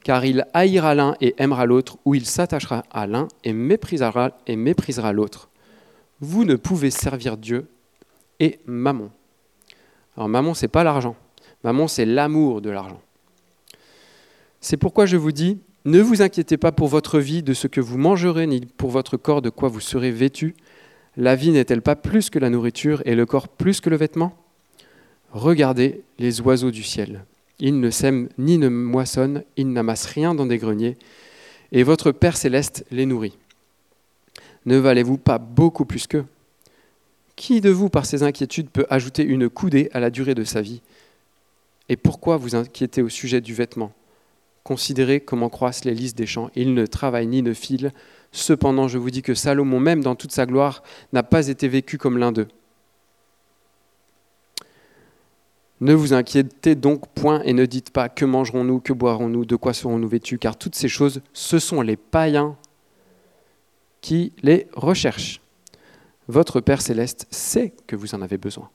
[0.04, 4.56] car il haïra l'un et aimera l'autre, ou il s'attachera à l'un et méprisera, et
[4.56, 5.50] méprisera l'autre.
[6.22, 7.68] Vous ne pouvez servir Dieu
[8.40, 9.12] et Mammon.
[10.16, 11.16] Alors Mammon, c'est pas l'argent.
[11.64, 13.02] Mammon, c'est l'amour de l'argent.
[14.62, 17.82] C'est pourquoi je vous dis, ne vous inquiétez pas pour votre vie de ce que
[17.82, 20.56] vous mangerez, ni pour votre corps de quoi vous serez vêtu.
[21.18, 24.38] La vie n'est-elle pas plus que la nourriture et le corps plus que le vêtement?
[25.32, 27.26] Regardez les oiseaux du ciel.
[27.60, 30.98] Ils ne sèment ni ne moissonnent, ils n'amassent rien dans des greniers,
[31.72, 33.38] et votre Père céleste les nourrit.
[34.66, 36.26] Ne valez-vous pas beaucoup plus qu'eux?
[37.36, 40.62] Qui de vous, par ses inquiétudes, peut ajouter une coudée à la durée de sa
[40.62, 40.82] vie?
[41.90, 43.92] Et pourquoi vous inquiétez au sujet du vêtement?
[44.64, 46.50] Considérez comment croissent les lys des champs.
[46.56, 47.92] Ils ne travaillent ni ne filent.
[48.32, 51.98] Cependant, je vous dis que Salomon, même dans toute sa gloire, n'a pas été vécu
[51.98, 52.48] comme l'un d'eux.
[55.82, 59.74] Ne vous inquiétez donc point et ne dites pas que mangerons-nous, que boirons-nous, de quoi
[59.74, 62.56] serons-nous vêtus, car toutes ces choses, ce sont les païens
[64.00, 65.43] qui les recherchent
[66.28, 68.70] votre Père céleste sait que vous en avez besoin.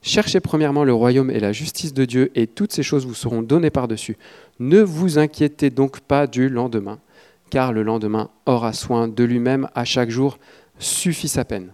[0.00, 3.42] Cherchez premièrement le royaume et la justice de Dieu, et toutes ces choses vous seront
[3.42, 4.16] données par-dessus.
[4.60, 7.00] Ne vous inquiétez donc pas du lendemain,
[7.50, 10.38] car le lendemain aura soin de lui-même à chaque jour,
[10.78, 11.72] suffit sa peine.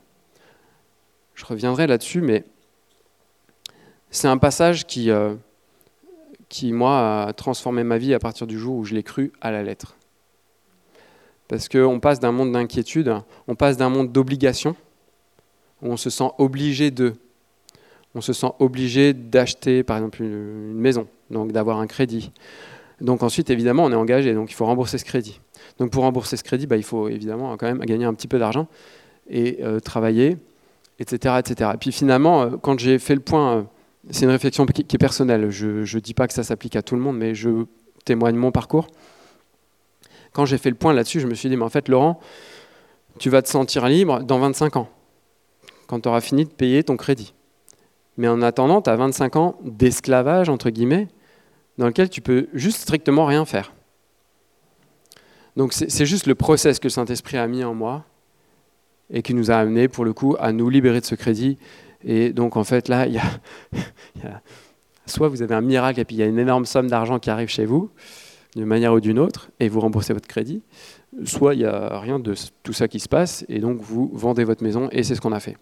[1.34, 2.44] Je reviendrai là-dessus, mais
[4.10, 5.34] c'est un passage qui, euh,
[6.48, 9.50] qui, moi, a transformé ma vie à partir du jour où je l'ai cru à
[9.50, 9.96] la lettre.
[11.48, 13.14] Parce qu'on passe d'un monde d'inquiétude,
[13.48, 14.74] on passe d'un monde d'obligation,
[15.82, 17.14] où on se sent obligé de.
[18.14, 22.30] On se sent obligé d'acheter, par exemple, une, maison, donc d'avoir un crédit.
[23.00, 25.40] Donc ensuite, évidemment, on est engagé, donc il faut rembourser ce crédit.
[25.78, 28.38] Donc pour rembourser ce crédit, bah, il faut évidemment quand même gagner un petit peu
[28.38, 28.68] d'argent
[29.28, 30.36] et euh, travailler,
[31.00, 31.72] etc., etc.
[31.74, 33.62] Et puis finalement, euh, quand j'ai fait le point, euh,
[34.10, 35.50] c'est une réflexion qui, qui est personnelle.
[35.50, 37.64] Je ne dis pas que ça s'applique à tout le monde, mais je
[38.04, 38.86] témoigne mon parcours
[40.34, 42.20] quand j'ai fait le point là-dessus, je me suis dit, mais en fait, Laurent,
[43.18, 44.88] tu vas te sentir libre dans 25 ans,
[45.86, 47.32] quand tu auras fini de payer ton crédit.
[48.18, 51.08] Mais en attendant, tu as 25 ans d'esclavage, entre guillemets,
[51.78, 53.72] dans lequel tu peux juste strictement rien faire.
[55.56, 58.04] Donc c'est juste le process que le Saint-Esprit a mis en moi
[59.08, 61.58] et qui nous a amené, pour le coup, à nous libérer de ce crédit.
[62.02, 63.22] Et donc, en fait, là, y a,
[65.06, 67.30] soit vous avez un miracle et puis il y a une énorme somme d'argent qui
[67.30, 67.90] arrive chez vous,
[68.54, 70.62] d'une manière ou d'une autre et vous remboursez votre crédit,
[71.24, 74.44] soit il n'y a rien de tout ça qui se passe et donc vous vendez
[74.44, 75.56] votre maison et c'est ce qu'on a fait.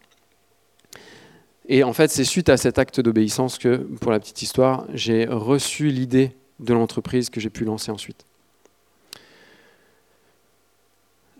[1.68, 5.26] Et en fait, c'est suite à cet acte d'obéissance que, pour la petite histoire, j'ai
[5.26, 8.24] reçu l'idée de l'entreprise que j'ai pu lancer ensuite.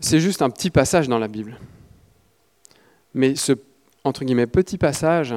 [0.01, 1.59] C'est juste un petit passage dans la Bible.
[3.15, 3.53] Mais ce,
[4.05, 5.35] entre guillemets, petit passage,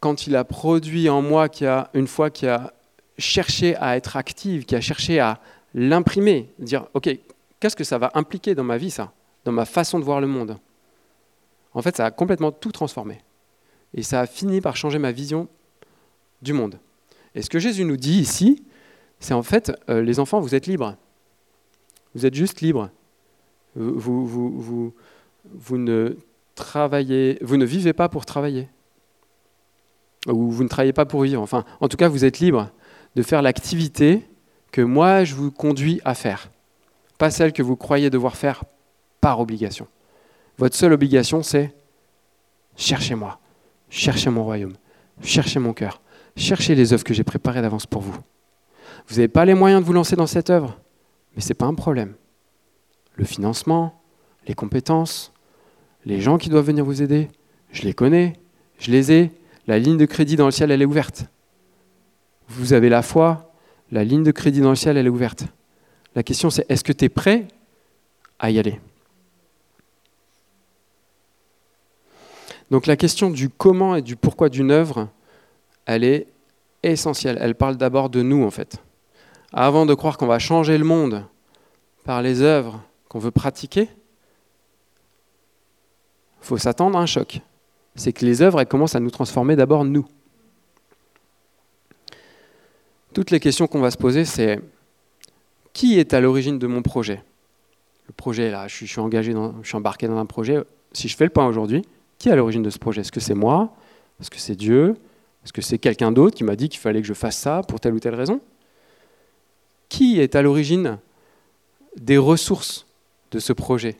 [0.00, 2.72] quand il a produit en moi, qui a, une fois qu'il a
[3.18, 5.40] cherché à être active, qui a cherché à
[5.74, 7.08] l'imprimer, dire, OK,
[7.60, 9.12] qu'est-ce que ça va impliquer dans ma vie, ça,
[9.44, 10.58] dans ma façon de voir le monde?
[11.74, 13.20] En fait, ça a complètement tout transformé.
[13.94, 15.48] Et ça a fini par changer ma vision
[16.40, 16.78] du monde.
[17.34, 18.64] Et ce que Jésus nous dit ici,
[19.20, 20.96] c'est en fait, euh, les enfants, vous êtes libres.
[22.14, 22.90] Vous êtes juste libres.
[23.74, 24.94] Vous, vous, vous,
[25.44, 26.16] vous, ne
[26.54, 28.68] travaillez, vous ne vivez pas pour travailler.
[30.26, 31.40] Ou vous ne travaillez pas pour vivre.
[31.40, 32.70] Enfin, en tout cas, vous êtes libres
[33.14, 34.26] de faire l'activité
[34.70, 36.50] que moi je vous conduis à faire,
[37.18, 38.64] pas celle que vous croyez devoir faire
[39.20, 39.86] par obligation.
[40.58, 41.74] Votre seule obligation, c'est
[42.76, 43.38] cherchez-moi,
[43.90, 44.74] cherchez mon royaume,
[45.22, 46.00] cherchez mon cœur,
[46.36, 48.16] cherchez les œuvres que j'ai préparées d'avance pour vous.
[49.08, 50.78] Vous n'avez pas les moyens de vous lancer dans cette œuvre,
[51.34, 52.14] mais ce n'est pas un problème.
[53.14, 54.00] Le financement,
[54.46, 55.32] les compétences,
[56.04, 57.28] les gens qui doivent venir vous aider,
[57.70, 58.34] je les connais,
[58.78, 59.30] je les ai,
[59.66, 61.26] la ligne de crédit dans le ciel, elle est ouverte
[62.52, 63.52] vous avez la foi,
[63.90, 65.44] la ligne de crédit dans le ciel, elle est ouverte.
[66.14, 67.48] La question c'est est-ce que tu es prêt
[68.38, 68.80] à y aller?
[72.70, 75.08] Donc la question du comment et du pourquoi d'une œuvre,
[75.84, 76.26] elle est
[76.82, 77.38] essentielle.
[77.40, 78.78] Elle parle d'abord de nous, en fait.
[79.52, 81.26] Avant de croire qu'on va changer le monde
[82.04, 83.90] par les œuvres qu'on veut pratiquer,
[86.40, 87.40] il faut s'attendre à un choc.
[87.94, 90.06] C'est que les œuvres, elles commencent à nous transformer d'abord nous.
[93.14, 94.60] Toutes les questions qu'on va se poser, c'est
[95.72, 97.22] qui est à l'origine de mon projet?
[98.06, 99.32] Le projet, là, je suis, engagé,
[99.62, 100.62] je suis embarqué dans un projet.
[100.92, 101.82] Si je fais le point aujourd'hui,
[102.18, 103.02] qui est à l'origine de ce projet?
[103.02, 103.74] Est-ce que c'est moi?
[104.20, 104.96] Est-ce que c'est Dieu?
[105.44, 107.80] Est-ce que c'est quelqu'un d'autre qui m'a dit qu'il fallait que je fasse ça pour
[107.80, 108.40] telle ou telle raison?
[109.88, 110.98] Qui est à l'origine
[111.96, 112.86] des ressources
[113.30, 113.96] de ce projet?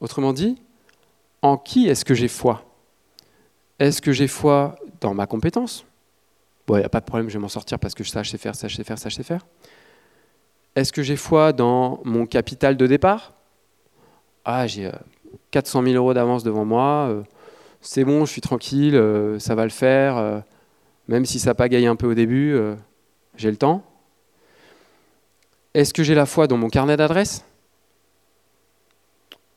[0.00, 0.60] Autrement dit,
[1.42, 2.64] en qui est-ce que j'ai foi?
[3.78, 5.84] Est-ce que j'ai foi dans ma compétence?
[6.66, 8.38] Bon, il n'y a pas de problème, je vais m'en sortir parce que je sais
[8.38, 9.44] faire, ça, je sais faire, ça, je sais faire.
[10.74, 13.34] Est-ce que j'ai foi dans mon capital de départ?
[14.44, 14.90] Ah, j'ai
[15.50, 17.22] 400 euh, 000 euros d'avance devant moi, euh,
[17.80, 20.42] c'est bon, je suis tranquille, euh, ça va le faire,
[21.08, 22.56] même si ça pagaille un peu au début,
[23.36, 23.82] j'ai le temps.
[25.74, 27.44] Est-ce que j'ai la foi dans mon carnet d'adresses?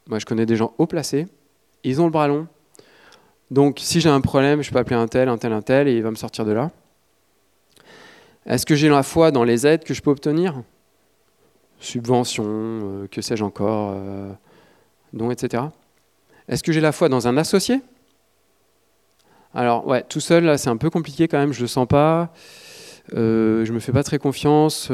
[0.08, 1.28] Moi, je connais des gens haut placés,
[1.84, 2.47] ils ont le bras long.
[3.51, 5.95] Donc, si j'ai un problème, je peux appeler un tel, un tel, un tel, et
[5.95, 6.72] il va me sortir de là.
[8.45, 10.61] Est-ce que j'ai la foi dans les aides que je peux obtenir?
[11.79, 14.31] Subventions, euh, que sais-je encore, euh,
[15.13, 15.63] dons, etc.
[16.47, 17.81] Est-ce que j'ai la foi dans un associé?
[19.53, 22.31] Alors, ouais, tout seul, là, c'est un peu compliqué quand même, je le sens pas.
[23.13, 24.91] Euh, je me fais pas très confiance.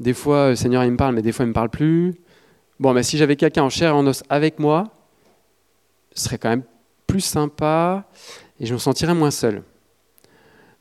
[0.00, 2.14] Des fois, le Seigneur, il me parle, mais des fois, il me parle plus.
[2.78, 4.84] Bon, mais si j'avais quelqu'un en chair et en os avec moi,
[6.14, 6.62] ce serait quand même
[7.06, 8.06] plus sympa
[8.58, 9.62] et je me sentirais moins seul.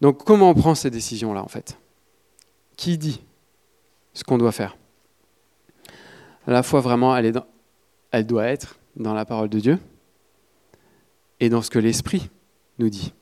[0.02, 1.78] Donc comment on prend ces décisions-là en fait?
[2.78, 3.22] Qui dit
[4.14, 4.78] ce qu'on doit faire?
[6.48, 7.38] La fois vraiment, elle, est
[8.12, 9.80] elle doit être dans la parole de Dieu
[11.40, 12.30] et dans ce que l'Esprit
[12.80, 13.14] nous dit.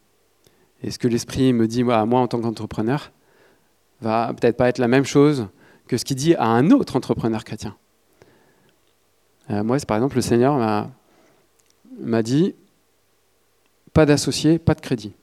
[0.84, 3.12] Et ce que l'Esprit me dit à moi en tant qu'entrepreneur
[4.02, 5.48] va peut-être pas être la même chose
[5.88, 7.76] que ce qu'il dit à un autre entrepreneur chrétien.
[9.50, 10.58] Euh, moi, par exemple, le Seigneur
[12.00, 12.54] m'a dit,
[13.94, 15.14] pas d'associé, pas de crédit.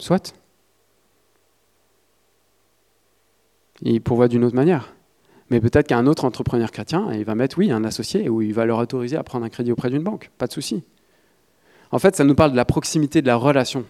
[0.00, 0.34] Soit.
[3.82, 4.94] Il pourvoit d'une autre manière.
[5.50, 8.64] Mais peut-être qu'un autre entrepreneur chrétien, il va mettre, oui, un associé, ou il va
[8.64, 10.30] leur autoriser à prendre un crédit auprès d'une banque.
[10.38, 10.84] Pas de souci.
[11.90, 13.84] En fait, ça nous parle de la proximité de la relation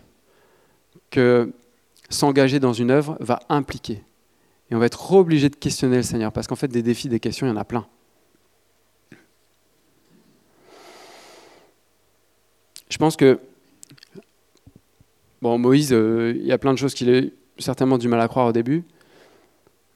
[1.10, 1.52] que
[2.08, 4.02] s'engager dans une œuvre va impliquer.
[4.70, 7.20] Et on va être obligé de questionner le Seigneur, parce qu'en fait, des défis, des
[7.20, 7.86] questions, il y en a plein.
[12.88, 13.38] Je pense que
[15.42, 17.22] Bon, Moïse, euh, il y a plein de choses qu'il a
[17.58, 18.84] certainement du mal à croire au début.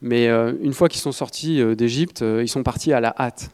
[0.01, 3.51] Mais euh, une fois qu'ils sont sortis euh, d'Égypte, ils sont partis à la hâte.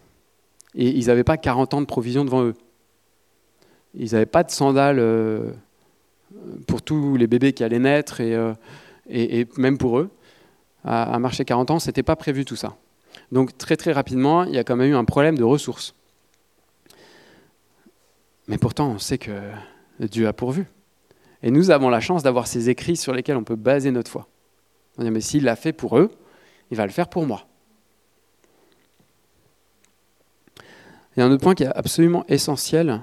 [0.74, 2.55] Et ils n'avaient pas 40 ans de provisions devant eux.
[3.95, 5.03] Ils n'avaient pas de sandales
[6.68, 10.11] pour tous les bébés qui allaient naître et, même pour eux.
[10.84, 12.76] À, à marcher 40 ans, ce n'était pas prévu tout ça.
[13.32, 15.93] Donc très très rapidement, il y a quand même eu un problème de ressources.
[18.47, 19.32] Mais pourtant, on sait que
[19.99, 20.66] Dieu a pourvu.
[21.43, 24.28] Et nous avons la chance d'avoir ces écrits sur lesquels on peut baser notre foi.
[24.99, 26.11] On dit, mais s'il l'a fait pour eux,
[26.70, 27.47] il va le faire pour moi.
[31.16, 33.03] Il y a un autre point qui est absolument essentiel,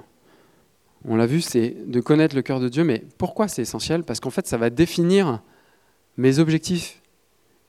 [1.04, 2.84] on l'a vu, c'est de connaître le cœur de Dieu.
[2.84, 4.02] Mais pourquoi c'est essentiel?
[4.02, 5.40] Parce qu'en fait, ça va définir
[6.16, 7.00] mes objectifs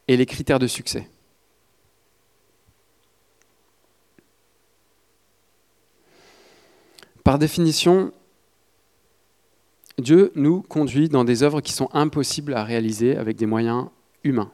[0.08, 1.08] et les critères de succès.
[7.24, 8.12] Par définition,
[10.00, 13.88] Dieu nous conduit dans des œuvres qui sont impossibles à réaliser avec des moyens
[14.24, 14.52] humains.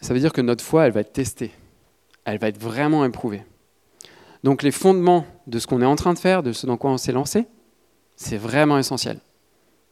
[0.00, 1.52] Ça veut dire que notre foi, elle va être testée.
[2.24, 3.42] Elle va être vraiment éprouvée.
[4.42, 6.90] Donc les fondements de ce qu'on est en train de faire, de ce dans quoi
[6.90, 7.46] on s'est lancé,
[8.16, 9.18] c'est vraiment essentiel.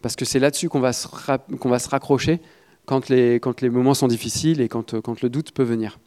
[0.02, 2.40] Parce que c'est là-dessus qu'on va, se raccrocher
[2.86, 5.98] quand les, moments sont difficiles et quand, le doute peut venir.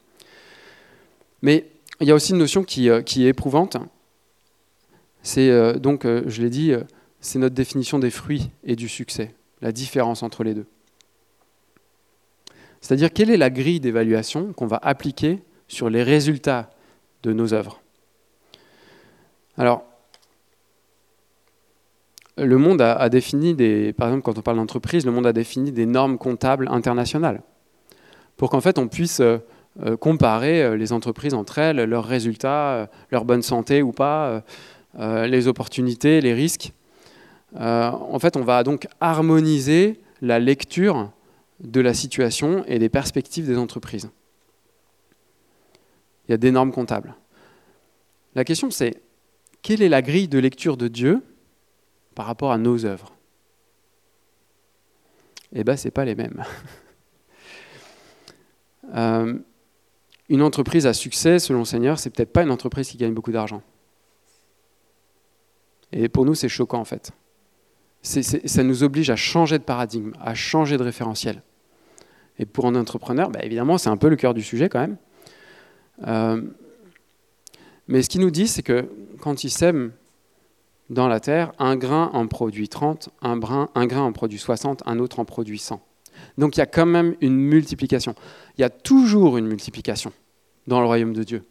[1.41, 1.69] Mais
[2.01, 3.77] il y a aussi une notion qui, euh, qui est éprouvante,
[5.23, 6.83] c'est euh, donc, euh, je l'ai dit, euh,
[7.21, 10.65] c'est notre définition des fruits et du succès, la différence entre les deux.
[12.81, 16.69] C'est-à-dire quelle est la grille d'évaluation qu'on va appliquer sur les résultats
[17.23, 17.81] de nos œuvres?
[19.57, 19.85] Alors,
[22.35, 25.71] le monde a, défini des, par exemple, quand on parle d'entreprise, le monde a défini
[25.71, 27.41] des normes comptables internationales
[28.35, 29.21] pour qu'en fait on puisse
[29.99, 34.43] comparer les entreprises entre elles, leurs résultats, leur bonne santé ou pas,
[34.97, 36.73] les opportunités, les risques.
[37.55, 41.11] Euh, en fait, on va donc harmoniser la lecture
[41.59, 44.09] de la situation et des perspectives des entreprises.
[46.27, 47.15] Il y a des normes comptables.
[48.35, 49.01] La question c'est,
[49.61, 51.21] quelle est la grille de lecture de Dieu
[52.15, 53.13] par rapport à nos œuvres?
[55.55, 56.43] Eh bien, ce n'est pas les mêmes.
[58.95, 59.39] Euh,
[60.29, 63.31] une entreprise à succès, selon le Seigneur, c'est peut-être pas une entreprise qui gagne beaucoup
[63.31, 63.63] d'argent.
[65.93, 67.11] Et pour nous, c'est choquant en fait.
[68.01, 71.41] ça nous oblige à changer de paradigme, à changer de référentiel.
[72.39, 74.97] Et pour un entrepreneur, bah, évidemment, c'est un peu le cœur du sujet quand même.
[76.07, 76.41] Euh,
[77.87, 78.89] mais ce qu'il nous dit, c'est que
[79.21, 79.91] quand il sème
[80.89, 84.83] dans la terre, un grain en produit 30, un, brin, un grain en produit 60,
[84.85, 85.81] un autre en produit 100.
[86.37, 88.15] Donc il y a quand même une multiplication.
[88.57, 90.11] Il y a toujours une multiplication
[90.67, 91.43] dans le royaume de Dieu.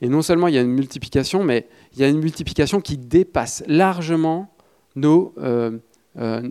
[0.00, 2.96] Et non seulement il y a une multiplication, mais il y a une multiplication qui
[2.98, 4.52] dépasse largement
[4.94, 5.78] nos, euh,
[6.18, 6.48] euh,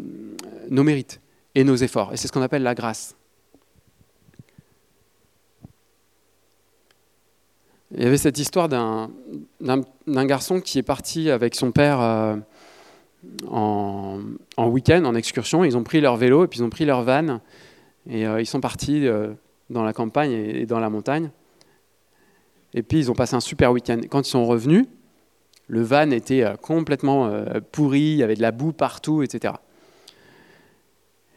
[0.69, 1.21] nos mérites
[1.55, 2.13] et nos efforts.
[2.13, 3.15] Et c'est ce qu'on appelle la grâce.
[7.95, 9.09] Il y avait cette histoire d'un
[10.25, 12.35] garçon qui est parti avec son père euh,
[13.47, 14.19] en,
[14.57, 15.63] week-end, en excursion.
[15.63, 17.39] Ils ont pris leur vélo et puis ils ont pris leur van
[18.09, 19.07] et ils sont partis
[19.69, 21.31] dans la campagne et dans la montagne.
[22.73, 23.99] Et puis ils ont passé un super week-end.
[24.09, 24.85] Quand ils sont revenus,
[25.67, 29.53] le van était euh, complètement euh, pourri, il y avait de la boue partout, etc.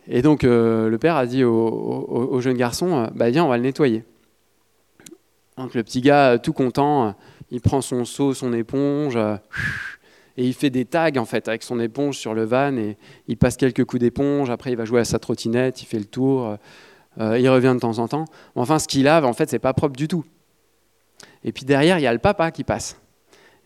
[0.08, 3.64] Et donc euh, le père a dit au, jeune garçon, bah, viens, on va le
[3.64, 4.04] nettoyer.
[5.56, 7.14] Donc le petit gars, tout content,
[7.50, 9.16] il prend son seau, son éponge,
[10.36, 12.96] et il fait des tags en fait avec son éponge sur le van, et
[13.28, 16.06] il passe quelques coups d'éponge, après il va jouer à sa trottinette, il fait le
[16.06, 16.56] tour,
[17.18, 18.24] il revient de temps en temps.
[18.54, 20.24] Enfin, ce qu'il lave, en fait, c'est pas propre du tout.
[21.45, 23.01] Et puis derrière, il y a le papa qui passe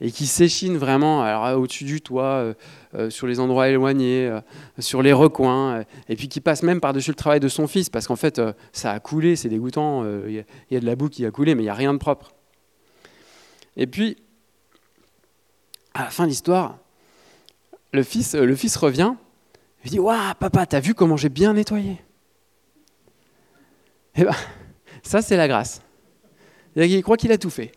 [0.01, 2.55] et qui s'échine vraiment alors au-dessus du toit, euh,
[2.95, 4.41] euh, sur les endroits éloignés, euh,
[4.79, 8.07] sur les recoins, et puis qui passe même par-dessus le travail de son fils, parce
[8.07, 8.41] qu'en fait,
[8.73, 11.63] ça a coulé, c'est dégoûtant, il y, a de la boue qui a coulé, mais
[11.63, 12.33] il n'y a rien de propre.
[13.77, 14.17] Et puis,
[15.95, 16.79] à la fin de l'histoire,
[17.93, 19.15] le fils, le fils revient,
[19.85, 22.01] il dit Waouh, papa, t'as vu comment j'ai bien nettoyé?
[24.17, 24.33] Eh bien,
[25.03, 25.84] ça, c'est la grâce.
[26.77, 27.73] Il croit qu'il a tout fait.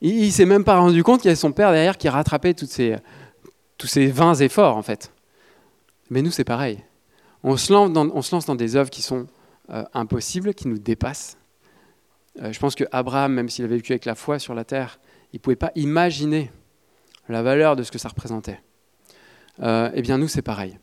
[0.00, 2.54] Il ne s'est même pas rendu compte qu'il y avait son père derrière qui rattrapait
[2.54, 5.12] tous ces vains efforts, en fait.
[6.10, 6.84] Mais nous, c'est pareil.
[7.42, 9.26] On se, lance dans, on se lance dans des œuvres qui sont
[9.70, 11.36] euh, impossibles, qui nous dépassent.
[12.40, 15.00] Euh, je pense que Abraham, même s'il avait vécu avec la foi sur la terre,
[15.32, 16.50] il ne pouvait pas imaginer
[17.28, 18.60] la valeur de ce que ça représentait.
[19.60, 20.78] Euh, eh bien, nous, c'est pareil.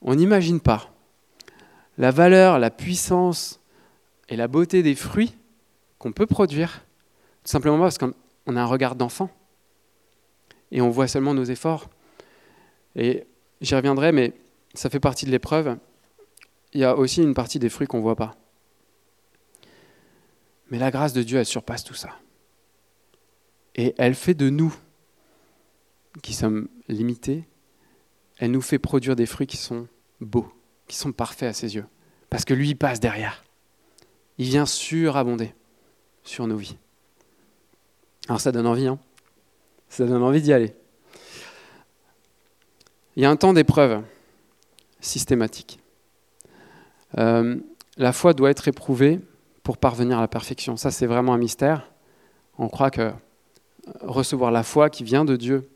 [0.00, 0.90] On n'imagine pas
[1.98, 3.60] la valeur, la puissance
[4.28, 5.34] et la beauté des fruits
[6.02, 6.84] qu'on peut produire,
[7.44, 8.10] tout simplement parce qu'on
[8.56, 9.30] a un regard d'enfant
[10.72, 11.88] et on voit seulement nos efforts.
[12.96, 13.24] Et
[13.60, 14.32] j'y reviendrai, mais
[14.74, 15.78] ça fait partie de l'épreuve.
[16.72, 18.34] Il y a aussi une partie des fruits qu'on ne voit pas.
[20.70, 22.18] Mais la grâce de Dieu, elle surpasse tout ça.
[23.76, 24.74] Et elle fait de nous,
[26.20, 27.44] qui sommes limités,
[28.38, 29.86] elle nous fait produire des fruits qui sont
[30.20, 30.52] beaux,
[30.88, 31.86] qui sont parfaits à ses yeux.
[32.28, 33.44] Parce que lui, il passe derrière.
[34.38, 35.54] Il vient surabonder
[36.24, 36.76] sur nos vies.
[38.28, 38.98] Alors ça donne envie, hein
[39.88, 40.74] ça donne envie d'y aller.
[43.14, 44.02] Il y a un temps d'épreuve
[45.00, 45.80] systématique.
[47.18, 47.58] Euh,
[47.98, 49.20] la foi doit être éprouvée
[49.62, 50.78] pour parvenir à la perfection.
[50.78, 51.90] Ça, c'est vraiment un mystère.
[52.56, 53.12] On croit que
[54.00, 55.68] recevoir la foi qui vient de Dieu,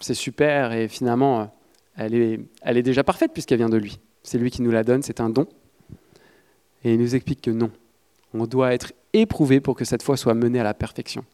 [0.00, 1.52] c'est super et finalement,
[1.98, 3.98] est, elle est déjà parfaite puisqu'elle vient de lui.
[4.22, 5.46] C'est lui qui nous la donne, c'est un don.
[6.84, 7.70] Et il nous explique que non.
[8.34, 11.24] On doit être éprouvé pour que cette foi soit menée à la perfection.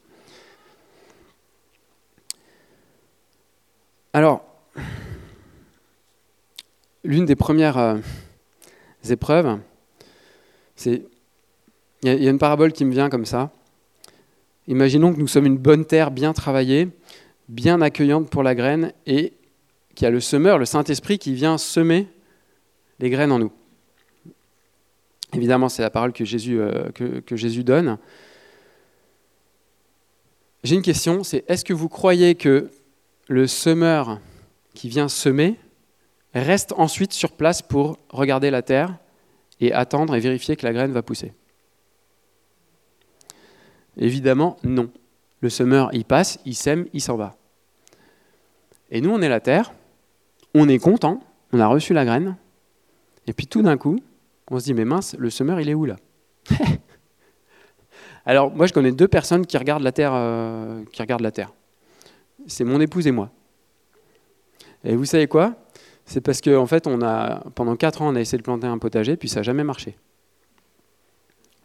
[4.12, 4.44] Alors,
[7.02, 7.96] l'une des premières euh,
[9.08, 9.58] épreuves,
[10.76, 11.02] c'est.
[12.02, 13.50] Il y, a une parabole qui me vient comme ça.
[14.68, 16.90] Imaginons que nous sommes une bonne terre bien travaillée,
[17.48, 19.32] bien accueillante pour la graine, et
[19.94, 22.06] qu'il y a le semeur, le Saint-Esprit, qui vient semer
[22.98, 23.52] les graines en nous.
[25.34, 27.98] Évidemment, c'est la parole que Jésus, euh, que, Jésus donne.
[30.62, 32.70] J'ai une question, c'est est-ce que vous croyez que
[33.28, 34.20] le semeur
[34.74, 35.56] qui vient semer
[36.34, 38.96] reste ensuite sur place pour regarder la terre
[39.60, 41.32] et attendre et vérifier que la graine va pousser?
[43.96, 44.90] Évidemment, non.
[45.40, 47.36] Le semeur, il passe, il sème, il s'en va.
[48.90, 49.74] Et nous, on est la terre,
[50.54, 51.20] on est content,
[51.52, 52.36] on a reçu la graine,
[53.26, 54.00] et puis tout d'un coup,
[54.50, 55.96] on se dit, mais mince, le semeur, il est où là
[58.26, 60.12] Alors, moi, je connais deux personnes qui regardent la Terre.
[60.14, 60.82] Euh,
[61.32, 61.52] Terre.
[62.46, 63.30] C'est mon épouse et moi.
[64.82, 65.54] Et vous savez quoi?
[66.04, 68.66] C'est parce qu'en en fait, on a, pendant quatre ans, on a essayé de planter
[68.66, 69.96] un potager, puis ça n'a jamais marché.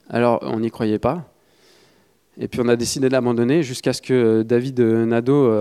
[0.09, 1.31] Alors, on n'y croyait pas.
[2.37, 5.51] Et puis on a décidé d'abandonner jusqu'à ce que David Nadeau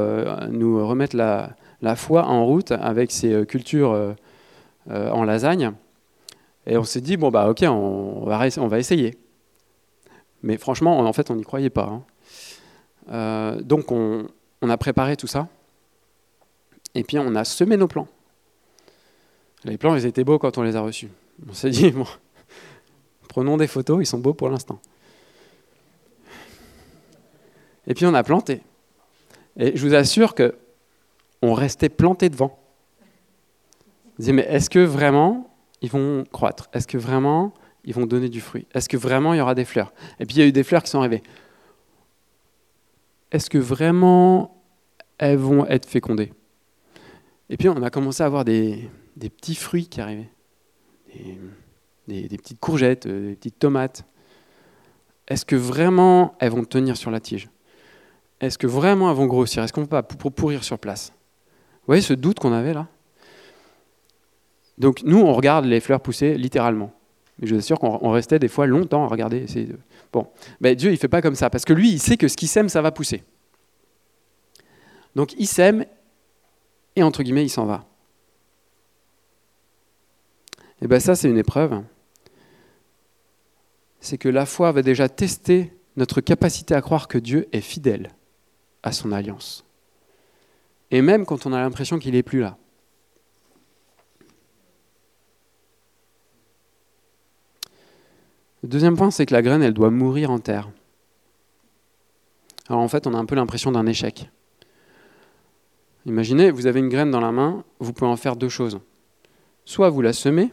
[0.50, 1.56] nous remette la,
[1.96, 4.14] foi en route avec ses cultures
[4.88, 5.72] en lasagne.
[6.68, 9.16] Et on s'est dit, bon, bah ok, on va, essayer.
[10.42, 11.86] Mais franchement, en fait, on n'y croyait pas.
[11.86, 12.02] Hein.
[13.10, 14.28] Euh, donc on,
[14.68, 15.48] a préparé tout ça.
[16.94, 18.06] Et puis on a semé nos plans.
[19.64, 21.08] Les plans, ils étaient beaux quand on les a reçus.
[21.48, 22.06] On s'est dit, bon,
[23.28, 24.78] prenons des photos, ils sont beaux pour l'instant.
[27.86, 28.60] Et puis on a planté.
[29.56, 30.54] Et je vous assure que
[31.40, 32.58] on restait planté devant.
[33.00, 35.47] On disait, mais est-ce que vraiment
[35.82, 36.68] ils vont croître.
[36.72, 37.54] Est-ce que vraiment
[37.84, 38.66] ils vont donner du fruit?
[38.74, 39.92] Est-ce que vraiment il y aura des fleurs?
[40.18, 41.22] Et puis il y a eu des fleurs qui sont arrivées.
[43.30, 44.62] Est-ce que vraiment
[45.18, 46.32] elles vont être fécondées?
[47.50, 50.30] Et puis on a commencé à avoir des, petits fruits qui arrivaient,
[52.06, 54.04] des, petites courgettes, euh, des petites tomates.
[55.28, 57.48] Est-ce que vraiment elles vont tenir sur la tige?
[58.40, 59.62] Est-ce que vraiment elles vont grossir?
[59.62, 61.12] Est-ce qu'on va pas pourrir sur place?
[61.80, 62.86] Vous voyez ce doute qu'on avait là?
[64.78, 66.92] Donc nous, on regarde les fleurs pousser littéralement.
[67.38, 69.46] Mais je vous assure qu'on restait des fois longtemps à regarder.
[70.12, 70.26] Bon,
[70.60, 72.48] mais Dieu, il fait pas comme ça, parce que lui, il sait que ce qu'il
[72.48, 73.22] sème, ça va pousser.
[75.14, 75.84] Donc il sème,
[76.96, 77.84] et entre guillemets, il s'en va.
[80.80, 81.82] Et bien ça, c'est une épreuve.
[84.00, 88.12] C'est que la foi va déjà tester notre capacité à croire que Dieu est fidèle
[88.84, 89.64] à son alliance.
[90.92, 92.56] Et même quand on a l'impression qu'il n'est plus là.
[98.62, 100.68] Le deuxième point, c'est que la graine, elle doit mourir en terre.
[102.68, 104.30] Alors en fait, on a un peu l'impression d'un échec.
[106.06, 108.80] Imaginez, vous avez une graine dans la main, vous pouvez en faire deux choses.
[109.64, 110.50] Soit vous la semez,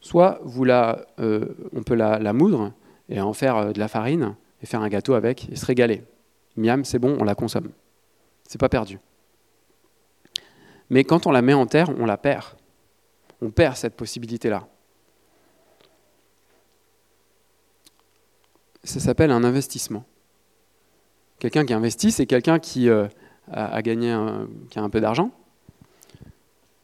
[0.00, 2.72] soit vous la, euh, on peut la, moudre
[3.08, 6.02] et en faire euh, de la farine et faire un gâteau avec et se régaler.
[6.56, 7.70] Miam, c'est bon, on la consomme.
[8.48, 8.98] C'est pas perdu.
[10.90, 12.44] Mais quand on la met en terre, on la perd.
[13.40, 14.68] On perd cette possibilité-là.
[18.84, 20.04] Ça s'appelle un investissement.
[21.38, 23.06] Quelqu'un qui investit, c'est quelqu'un qui euh,
[23.50, 24.16] a, gagné,
[24.70, 25.30] qui a un peu d'argent,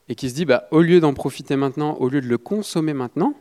[0.08, 2.94] et qui se dit, bah, au lieu d'en profiter maintenant, au lieu de le consommer
[2.94, 3.34] maintenant,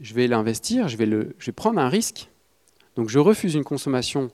[0.00, 2.28] je vais l'investir, je, vais je vais prendre un risque.
[2.96, 4.30] Donc je refuse une consommation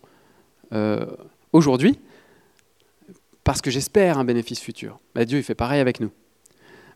[0.72, 1.06] euh,
[1.52, 1.98] aujourd'hui
[3.44, 4.98] parce que j'espère un bénéfice futur.
[5.14, 6.10] Bah, Dieu, il fait pareil avec nous.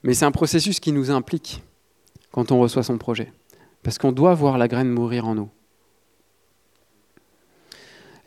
[0.03, 1.63] Mais c'est un processus qui nous implique
[2.31, 3.33] quand on reçoit son projet.
[3.83, 5.51] Parce qu'on doit voir la graine mourir en nous.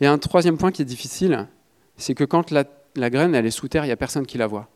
[0.02, 1.46] Et un troisième point qui est difficile,
[1.96, 2.64] c'est que quand la,
[3.08, 4.68] graine est sous terre, il n'y a personne qui la voit.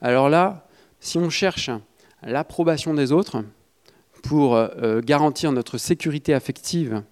[0.00, 0.68] Alors là,
[1.00, 1.70] si on cherche
[2.22, 3.42] l'approbation des autres
[4.22, 7.02] pour euh, garantir notre sécurité affective,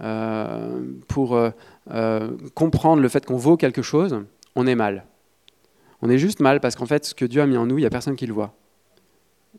[0.00, 4.24] euh, pour euh, comprendre le fait qu'on vaut quelque chose,
[4.56, 5.04] on est mal.
[6.00, 7.82] On est juste mal parce qu'en fait, ce que Dieu a mis en nous, il
[7.82, 8.54] n'y a personne qui le voit.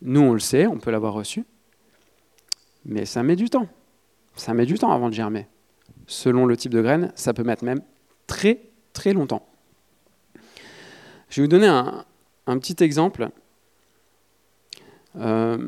[0.02, 1.44] Nous, on le sait, on peut l'avoir reçu,
[2.84, 3.68] mais ça met du temps
[4.36, 5.46] ça met du temps avant de germer.
[6.06, 7.80] Selon le type de graine, ça peut mettre même
[8.26, 8.60] très
[8.92, 9.46] très longtemps.
[11.28, 13.30] Je vais vous donner un, petit exemple.
[15.16, 15.58] Euh,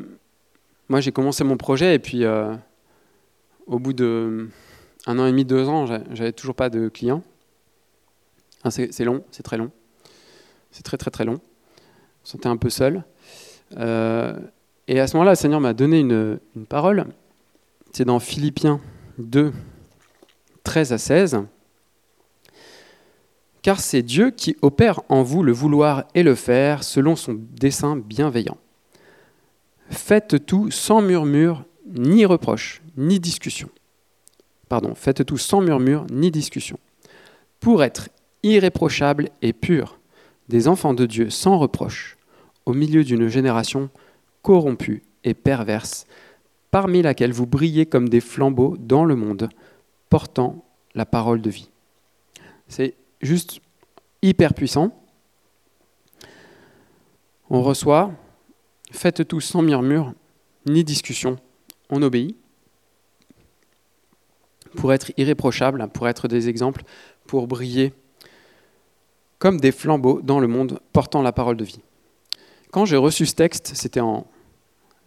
[0.87, 2.55] moi, j'ai commencé mon projet et puis euh,
[3.67, 4.49] au bout de
[5.05, 7.23] un an et demi, deux ans, j'avais toujours pas de clients.
[8.63, 9.71] Ah, c'est long, c'est très long.
[10.71, 11.39] C'est très très très long.
[12.23, 13.03] Je me sentais un peu seul.
[13.77, 14.37] Euh,
[14.87, 17.05] et à ce moment-là, le Seigneur m'a donné une, une parole
[17.91, 18.79] c'est dans Philippiens
[19.17, 19.53] 2,
[20.63, 21.39] 13 à 16.
[23.61, 27.97] Car c'est Dieu qui opère en vous le vouloir et le faire selon son dessein
[27.97, 28.57] bienveillant.
[29.89, 33.69] Faites tout sans murmure, ni reproche, ni discussion.
[34.69, 36.79] Pardon, faites tout sans murmure, ni discussion.
[37.59, 38.09] Pour être
[38.43, 39.99] irréprochable et pur,
[40.47, 42.17] des enfants de Dieu sans reproche,
[42.65, 43.89] au milieu d'une génération
[44.41, 46.05] corrompue et perverse,
[46.71, 49.49] parmi laquelle vous brillez comme des flambeaux dans le monde,
[50.09, 50.65] portant
[50.95, 51.69] la parole de vie.
[52.67, 53.59] C'est juste
[54.21, 54.95] hyper puissant.
[57.49, 58.11] On reçoit,
[58.91, 60.13] faites tout sans murmure,
[60.65, 61.37] ni discussion,
[61.89, 62.35] on obéit,
[64.75, 66.83] pour être irréprochable, pour être des exemples,
[67.25, 67.93] pour briller
[69.39, 71.79] comme des flambeaux dans le monde, portant la parole de vie.
[72.71, 74.27] Quand j'ai reçu ce texte, c'était en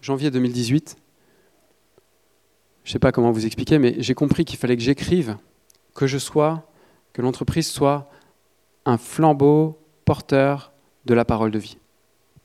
[0.01, 0.97] janvier 2018,
[2.85, 5.37] je ne sais pas comment vous expliquer, mais j'ai compris qu'il fallait que j'écrive,
[5.95, 6.69] que je sois,
[7.13, 8.11] que l'entreprise soit
[8.85, 10.73] un flambeau porteur
[11.05, 11.79] de la parole de vie,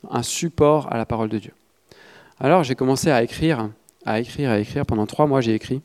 [0.10, 1.54] un support à la parole de Dieu.
[2.40, 3.72] Alors j'ai commencé à écrire,
[4.06, 4.86] à écrire, à écrire.
[4.86, 5.82] Pendant trois mois, j'ai écrit.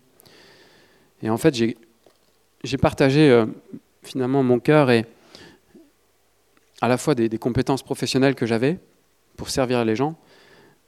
[1.23, 3.47] Et en fait, j'ai partagé euh,
[4.03, 5.07] finalement mon cœur et
[6.81, 8.79] à la fois des, compétences professionnelles que j'avais
[9.37, 10.17] pour servir les gens,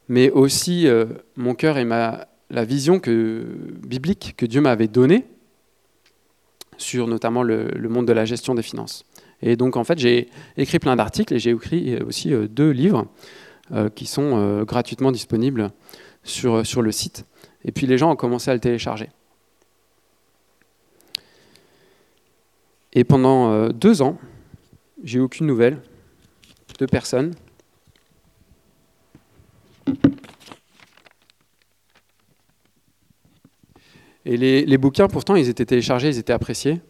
[0.09, 1.07] mais aussi euh,
[1.37, 3.45] mon cœur et ma, la vision que,
[3.87, 5.27] biblique que Dieu m'avait donnée
[6.77, 9.05] sur notamment le, monde de la gestion des finances.
[9.43, 13.07] Et donc en fait, j'ai écrit plein d'articles et j'ai écrit aussi deux livres
[13.95, 15.71] qui sont gratuitement disponibles
[16.25, 17.25] sur, le site.
[17.65, 19.09] Et puis les gens ont commencé à le télécharger.
[22.93, 24.19] Et pendant euh, deux ans,
[25.03, 25.81] j'ai aucune nouvelle
[26.79, 27.35] de personne.
[34.27, 36.81] Et les, bouquins, pourtant, ils étaient téléchargés, ils étaient appréciés.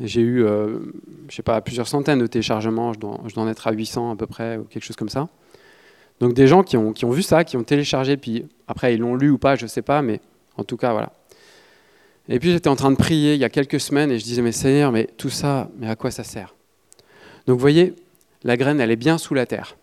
[0.00, 0.78] J'ai eu, euh,
[1.28, 4.26] je sais pas, plusieurs centaines de téléchargements, je dois, en être à 800 à peu
[4.26, 5.28] près, ou quelque chose comme ça.
[6.20, 9.00] Donc des gens qui ont, qui ont vu ça, qui ont téléchargé, puis après ils
[9.00, 10.20] l'ont lu ou pas, je ne sais pas, mais
[10.56, 11.12] en tout cas, voilà.
[12.28, 14.42] Et puis j'étais en train de prier il y a quelques semaines et je disais,
[14.42, 16.54] mais Seigneur, mais tout ça, mais à quoi ça sert?
[17.46, 17.94] Donc vous voyez,
[18.42, 19.76] la graine, elle est bien sous la terre.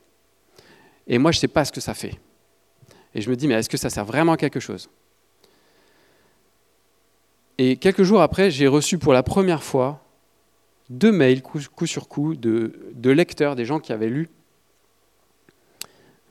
[1.08, 2.16] Et moi, je ne sais pas ce que ça fait.
[3.16, 4.90] Et je me dis, mais est-ce que ça sert vraiment à quelque chose?
[7.58, 10.04] Et quelques jours après, j'ai reçu pour la première fois
[10.90, 12.72] deux mails, coup, sur coup, de,
[13.04, 14.30] lecteurs, des gens qui avaient lu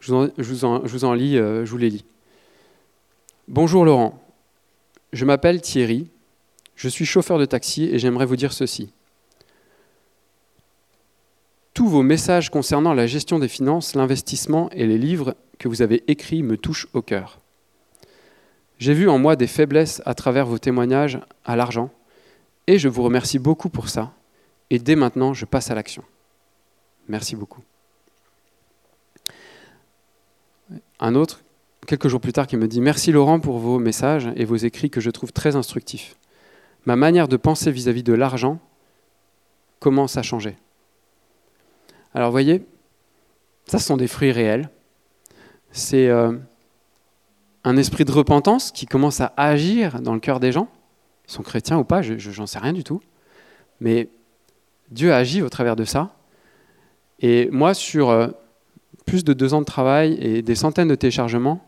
[0.01, 2.05] je vous en, lis, euh, je vous les lis.
[3.49, 4.23] Bonjour Laurent,
[5.13, 6.09] je m'appelle Thierry,
[6.77, 8.93] je suis chauffeur de taxi et j'aimerais vous dire ceci.
[11.75, 16.05] Tous vos messages concernant la gestion des finances, l'investissement et les livres que vous avez
[16.07, 17.41] écrits me touchent au cœur.
[18.79, 21.91] J'ai vu en moi des faiblesses à travers vos témoignages à l'argent
[22.67, 24.13] et je vous remercie beaucoup pour ça.
[24.71, 26.03] Et dès maintenant, je passe à l'action.
[27.09, 27.63] Merci beaucoup.
[30.99, 31.43] Un autre,
[31.87, 34.91] quelques jours plus tard, qui me dit Merci Laurent pour vos messages et vos écrits
[34.91, 36.17] que je trouve très instructifs.
[36.85, 38.59] Ma manière de penser vis-à-vis de l'argent
[39.79, 40.57] commence à changer.
[42.15, 42.65] Alors, voyez,
[43.67, 44.71] ça, ce sont des fruits réels.
[45.71, 46.33] C'est euh,
[47.67, 50.69] un esprit de repentance qui commence à agir dans le cœur des gens.
[51.29, 53.01] Ils sont chrétiens ou pas, je n'en sais rien du tout.
[53.81, 54.09] Mais
[54.91, 56.15] Dieu agit au travers de ça.
[57.19, 58.29] Et moi, sur euh,
[59.05, 61.61] plus de deux ans de travail et des centaines de téléchargements,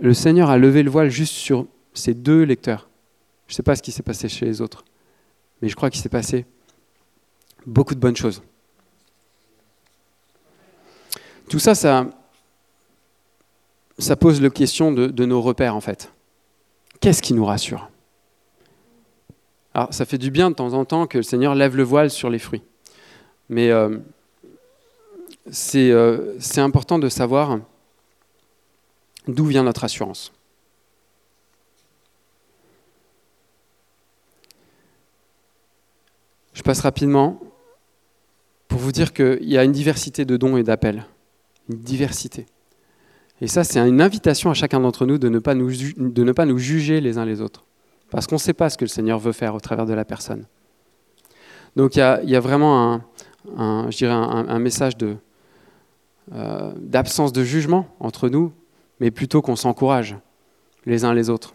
[0.00, 2.88] le Seigneur a levé le voile juste sur ces deux lecteurs.
[3.46, 4.84] Je ne sais pas ce qui s'est passé chez les autres,
[5.62, 6.44] mais je crois qu'il s'est passé
[7.66, 8.42] beaucoup de bonnes choses.
[11.48, 12.08] Tout ça, ça,
[13.98, 16.12] ça pose la question de, nos repères, en fait.
[17.00, 17.90] Qu'est-ce qui nous rassure?
[19.72, 22.10] Alors, ça fait du bien de temps en temps que le Seigneur lève le voile
[22.10, 22.62] sur les fruits.
[23.48, 23.98] Mais euh,
[25.74, 27.58] euh, c'est important de savoir
[29.26, 30.32] d'où vient notre assurance.
[36.52, 37.40] Je passe rapidement
[38.68, 41.04] pour vous dire qu'il y a une diversité de dons et d'appels.
[41.68, 42.46] Une diversité.
[43.40, 46.32] Et ça, c'est une invitation à chacun d'entre nous de ne, pas nous de ne
[46.32, 47.64] pas nous juger les uns les autres.
[48.10, 50.04] Parce qu'on ne sait pas ce que le Seigneur veut faire au travers de la
[50.04, 50.46] personne.
[51.74, 53.02] Donc il y a, vraiment
[53.56, 55.16] un, je dirais un message de,
[56.32, 58.50] euh, d'absence de jugement entre nous,
[58.98, 60.16] mais plutôt qu'on s'encourage
[60.86, 61.54] les uns les autres.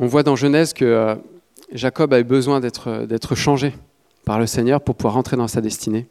[0.00, 1.14] On voit dans Genèse que euh,
[1.72, 3.74] Jacob a eu besoin d'être changé
[4.24, 6.06] par le Seigneur pour pouvoir rentrer dans sa destinée.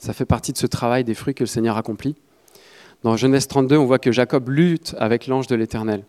[0.00, 2.14] Ça fait partie de ce travail des fruits que le Seigneur accomplit.
[3.02, 6.04] Dans Genèse 32, on voit que Jacob lutte avec l'ange de l'Éternel.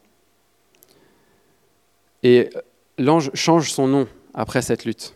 [2.24, 2.50] Et
[2.98, 5.16] l'ange change son nom après cette lutte.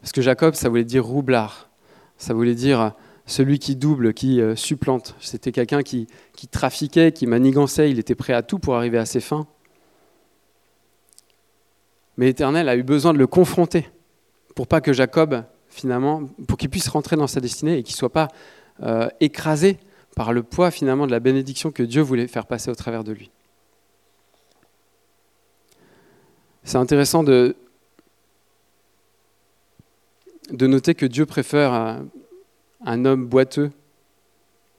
[0.00, 1.70] Parce que Jacob, ça voulait dire roublard.
[2.18, 2.92] Ça voulait dire
[3.26, 5.14] celui qui double, qui euh, supplante.
[5.20, 6.06] C'était quelqu'un qui,
[6.36, 9.46] qui trafiquait, qui manigançait, il était prêt à tout pour arriver à ses fins.
[12.16, 13.88] Mais l'Éternel a eu besoin de le confronter
[14.54, 17.98] pour pas que Jacob, finalement, pour qu'il puisse rentrer dans sa destinée et qu'il ne
[17.98, 18.28] soit pas
[18.82, 19.78] euh, écrasé
[20.14, 23.12] par le poids, finalement, de la bénédiction que Dieu voulait faire passer au travers de
[23.12, 23.30] lui.
[26.62, 27.56] C'est intéressant de,
[30.50, 33.70] de noter que Dieu préfère un, homme boiteux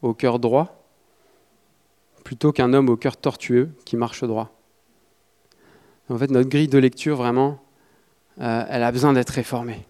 [0.02, 0.84] au cœur droit
[2.24, 4.55] plutôt qu'un homme au cœur tortueux qui marche droit.
[6.10, 7.60] En fait, notre grille de lecture, vraiment,
[8.40, 9.86] euh, elle a besoin d'être réformée.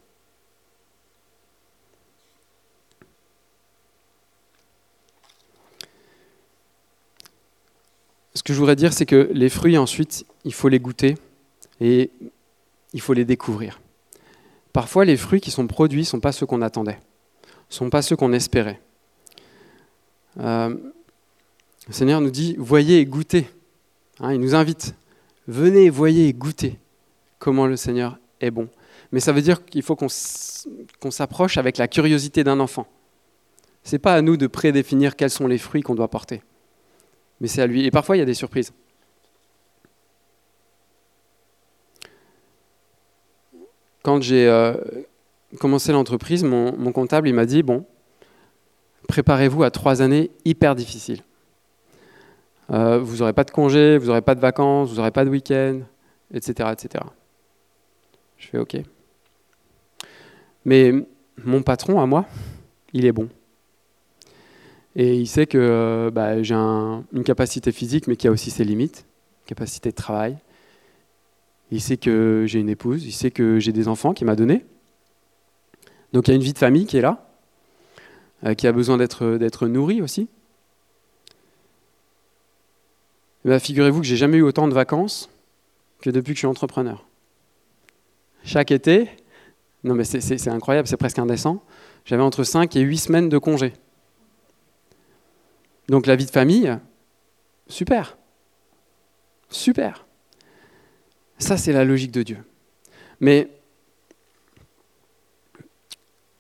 [8.34, 11.16] Ce que je voudrais dire, c'est que les fruits, ensuite, il faut les goûter.
[11.82, 12.12] Et
[12.94, 13.82] il faut les découvrir.
[14.72, 17.00] Parfois, les fruits qui sont produits ne sont pas ceux qu'on attendait,
[17.70, 18.82] ne sont pas ceux qu'on espérait.
[20.40, 20.76] Euh,
[21.88, 23.50] le Seigneur nous dit, voyez et goûtez.
[24.22, 24.96] Hein, il nous invite,
[25.48, 26.80] venez, voyez goûtez
[27.40, 28.70] comment le Seigneur est bon.
[29.12, 32.88] Mais ça veut dire qu'il faut qu'on s'approche avec la curiosité d'un enfant.
[33.84, 36.42] Ce n'est pas à nous de prédéfinir quels sont les fruits qu'on doit porter,
[37.40, 37.86] mais c'est à lui.
[37.86, 38.74] Et parfois, il y a des surprises.
[44.02, 44.76] Quand j'ai euh,
[45.60, 47.86] commencé l'entreprise, mon, comptable m'a dit, bon,
[49.08, 51.22] préparez-vous à trois années hyper difficiles.
[52.72, 55.30] Euh, vous n'aurez pas de congé, vous n'aurez pas de vacances, vous n'aurez pas de
[55.30, 55.82] week-end,
[56.34, 57.04] etc., etc.
[58.38, 58.78] Je fais OK.
[60.66, 60.94] Mais
[61.44, 62.26] mon patron, à moi,
[62.94, 63.30] il est bon.
[64.96, 68.64] Et il sait que euh, bah, j'ai une capacité physique, mais qui a aussi ses
[68.64, 69.06] limites,
[69.46, 70.38] capacité de travail.
[71.72, 74.66] Il sait que j'ai une épouse, il sait que j'ai des enfants qu'il m'a donnés.
[76.14, 77.28] Donc il y a une vie de famille qui est là,
[78.46, 80.30] euh, qui a besoin d'être nourrie aussi.
[83.46, 85.30] Eh ben, figurez-vous que j'ai jamais eu autant de vacances
[86.02, 87.06] que depuis que je suis entrepreneur.
[88.44, 89.08] Chaque été,
[89.84, 91.64] non mais c'est incroyable, c'est presque indécent,
[92.06, 93.74] j'avais entre 5 et 8 semaines de congé.
[95.90, 96.76] Donc la vie de famille,
[97.68, 98.18] super.
[99.50, 100.08] Super.
[101.38, 102.44] Ça, c'est la logique de Dieu.
[103.20, 103.48] Mais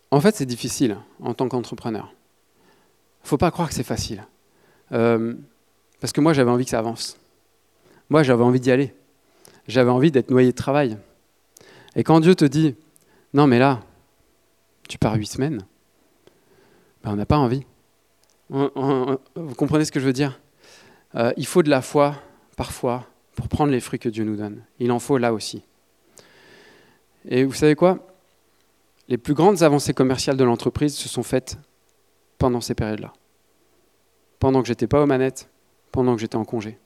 [0.09, 2.15] en fait, c'est difficile en tant qu'entrepreneur.
[3.19, 4.25] Il ne faut pas croire que c'est facile.
[4.91, 5.35] Euh,
[5.99, 7.17] parce que moi, j'avais envie que ça avance.
[8.09, 8.93] Moi, j'avais envie d'y aller.
[9.67, 10.97] J'avais envie d'être noyé de travail.
[11.95, 12.75] Et quand Dieu te dit,
[13.33, 13.81] non mais là,
[14.87, 15.65] tu pars huit semaines,
[17.03, 17.65] ben, on n'a pas envie.
[18.49, 20.39] vous comprenez ce que je veux dire?
[21.15, 22.15] Euh, Il faut de la foi,
[22.57, 24.61] parfois, pour prendre les fruits que Dieu nous donne.
[24.79, 25.63] Il en faut là aussi.
[27.27, 27.99] Et vous savez quoi?
[29.07, 31.57] Les plus grandes avancées commerciales de l'entreprise se sont faites
[32.37, 33.13] pendant ces périodes-là.
[34.39, 35.49] Pendant que j'étais pas aux manettes,
[35.95, 36.77] pendant que j'étais en congé.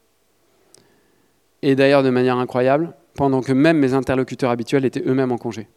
[1.64, 5.68] Et d'ailleurs, de manière incroyable, pendant que même mes interlocuteurs habituels étaient eux-mêmes en congé.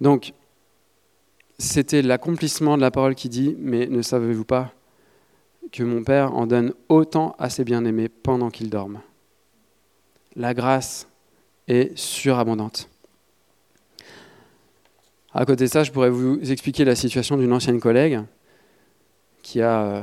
[0.00, 0.34] Donc,
[1.58, 4.72] c'était l'accomplissement de la parole qui dit, mais ne savez-vous pas
[5.72, 9.00] que mon Père en donne autant à ses bien-aimés pendant qu'ils dorment?
[10.36, 11.08] La grâce
[11.66, 12.88] est surabondante.
[15.32, 18.20] À côté de ça, je pourrais vous expliquer la situation d'une ancienne collègue
[19.42, 20.02] qui a euh,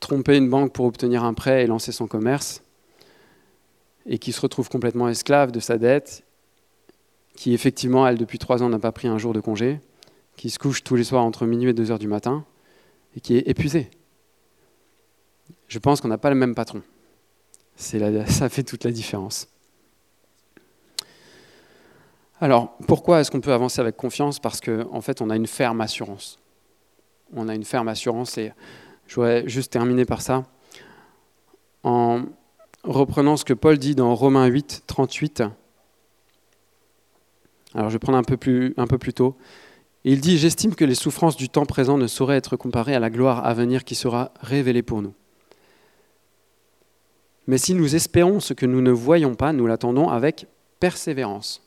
[0.00, 2.62] tromper une banque pour obtenir un prêt et lancer son commerce,
[4.06, 6.24] et qui se retrouve complètement esclave de sa dette,
[7.34, 9.80] qui effectivement, elle, depuis trois ans, n'a pas pris un jour de congé,
[10.36, 12.44] qui se couche tous les soirs entre minuit et deux heures du matin,
[13.16, 13.90] et qui est épuisée.
[15.68, 16.82] Je pense qu'on n'a pas le même patron.
[17.76, 19.48] ça fait toute la différence.
[22.40, 24.38] Alors, pourquoi est-ce qu'on peut avancer avec confiance?
[24.38, 26.38] Parce qu'en en fait, on a une ferme assurance.
[27.32, 28.52] On a une ferme assurance et
[29.06, 30.44] je voudrais juste terminer par ça,
[31.82, 32.22] en
[32.82, 35.42] reprenant ce que Paul dit dans Romains 8, 38.
[37.74, 39.36] Alors je vais prendre un peu plus, un peu plus tôt.
[40.04, 43.10] Il dit, J'estime que les souffrances du temps présent ne sauraient être comparées à la
[43.10, 45.14] gloire à venir qui sera révélée pour nous.
[47.46, 50.46] Mais si nous espérons ce que nous ne voyons pas, nous l'attendons avec
[50.80, 51.62] persévérance.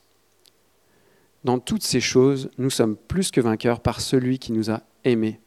[1.44, 5.40] Dans toutes ces choses, nous sommes plus que vainqueurs par celui qui nous a aimés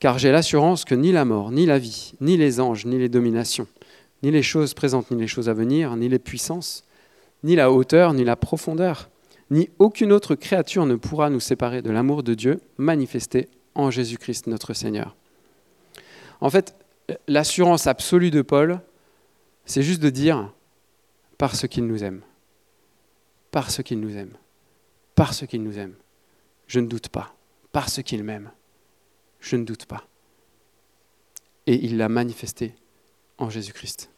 [0.00, 3.08] car j'ai l'assurance que ni la mort, ni la vie, ni les anges, ni les
[3.08, 3.66] dominations,
[4.22, 6.84] ni les choses présentes, ni les choses à venir, ni les puissances,
[7.42, 9.10] ni la hauteur, ni la profondeur,
[9.50, 14.46] ni aucune autre créature ne pourra nous séparer de l'amour de Dieu manifesté en Jésus-Christ
[14.46, 15.16] notre Seigneur.
[16.40, 16.74] En fait,
[17.26, 18.80] l'assurance absolue de Paul,
[19.64, 20.52] c'est juste de dire
[21.38, 22.22] parce qu'il nous aime.
[23.50, 24.32] Parce qu'il nous aime.
[25.14, 25.94] Parce qu'il nous aime.
[26.66, 27.34] Je ne doute pas.
[27.72, 28.50] Parce qu'il m'aime.
[29.40, 30.04] Je ne doute pas.
[31.66, 32.74] Et il l'a manifesté
[33.38, 34.10] en Jésus-Christ.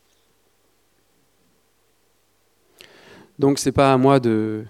[3.39, 4.65] Donc ce n'est pas à moi de,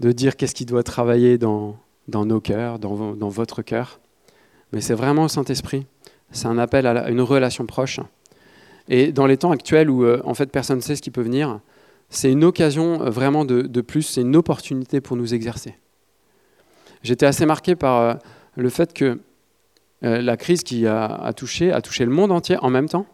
[0.00, 1.76] de dire qu'est-ce qui doit travailler dans,
[2.08, 4.00] dans nos cœurs, dans, dans votre cœur,
[4.72, 5.86] mais c'est vraiment le Saint-Esprit.
[6.32, 8.00] C'est un appel à une relation proche.
[8.88, 11.22] Et dans les temps actuels où euh, en fait personne ne sait ce qui peut
[11.22, 11.60] venir,
[12.08, 15.76] c'est une occasion euh, vraiment de, de plus, c'est une opportunité pour nous exercer.
[17.02, 18.14] J'étais assez marqué par euh,
[18.56, 19.20] le fait que
[20.04, 23.06] euh, la crise qui a, touché, a touché le monde entier en même temps.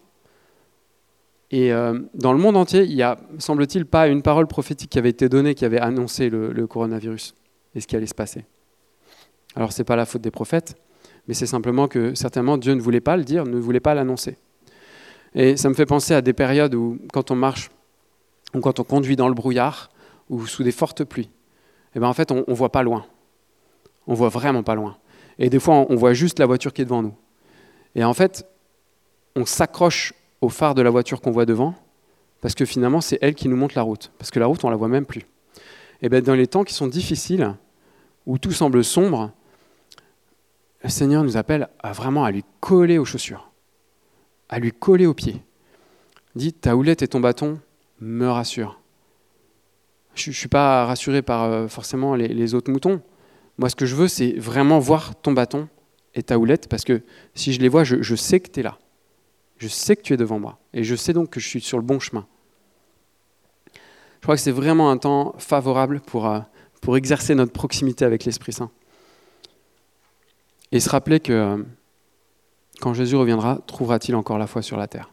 [1.50, 4.98] Et euh, dans le monde entier, il n'y a, semble-t-il, pas une parole prophétique qui
[4.98, 7.34] avait été donnée qui avait annoncé le, coronavirus
[7.74, 8.46] et ce qui allait se passer.
[9.54, 10.74] Alors, ce n'est pas la faute des prophètes,
[11.28, 14.38] mais c'est simplement que certainement Dieu ne voulait pas le dire, ne voulait pas l'annoncer.
[15.34, 17.70] Et ça me fait penser à des périodes où, quand on marche,
[18.54, 19.90] ou quand on conduit dans le brouillard,
[20.30, 21.30] ou sous des fortes pluies,
[21.94, 23.04] eh ben en fait, on ne voit pas loin.
[24.06, 24.96] On voit vraiment pas loin.
[25.38, 27.14] Et des fois, on voit juste la voiture qui est devant nous.
[27.94, 28.46] Et en fait,
[29.36, 31.74] on s'accroche au phare de la voiture qu'on voit devant,
[32.40, 34.10] parce que finalement, c'est elle qui nous montre la route.
[34.18, 35.22] Parce que la route, on la voit même plus.
[36.02, 37.54] Et bien, dans les temps qui sont difficiles,
[38.26, 39.30] où tout semble sombre,
[40.82, 43.50] le Seigneur nous appelle vraiment à lui coller aux chaussures,
[44.48, 45.42] à lui coller aux pieds.
[46.34, 47.60] Dit, ta houlette et ton bâton
[48.00, 48.80] me rassurent.
[50.14, 53.00] Je ne suis pas rassuré par euh, forcément les, autres moutons.
[53.62, 55.68] Moi, ce que je veux, c'est vraiment voir ton bâton
[56.16, 57.00] et ta houlette, parce que
[57.36, 58.76] si je les vois, je, sais que tu es là.
[59.58, 60.58] Je sais que tu es devant moi.
[60.74, 62.26] Et je sais donc que je suis sur le bon chemin.
[63.72, 66.40] Je crois que c'est vraiment un temps favorable pour, euh,
[66.80, 68.72] pour exercer notre proximité avec l'Esprit Saint.
[70.72, 71.62] Et se rappeler que euh,
[72.80, 75.12] quand Jésus reviendra, trouvera-t-il encore la foi sur la terre?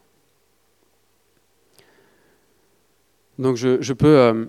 [3.37, 4.45] Donc je, peux euh,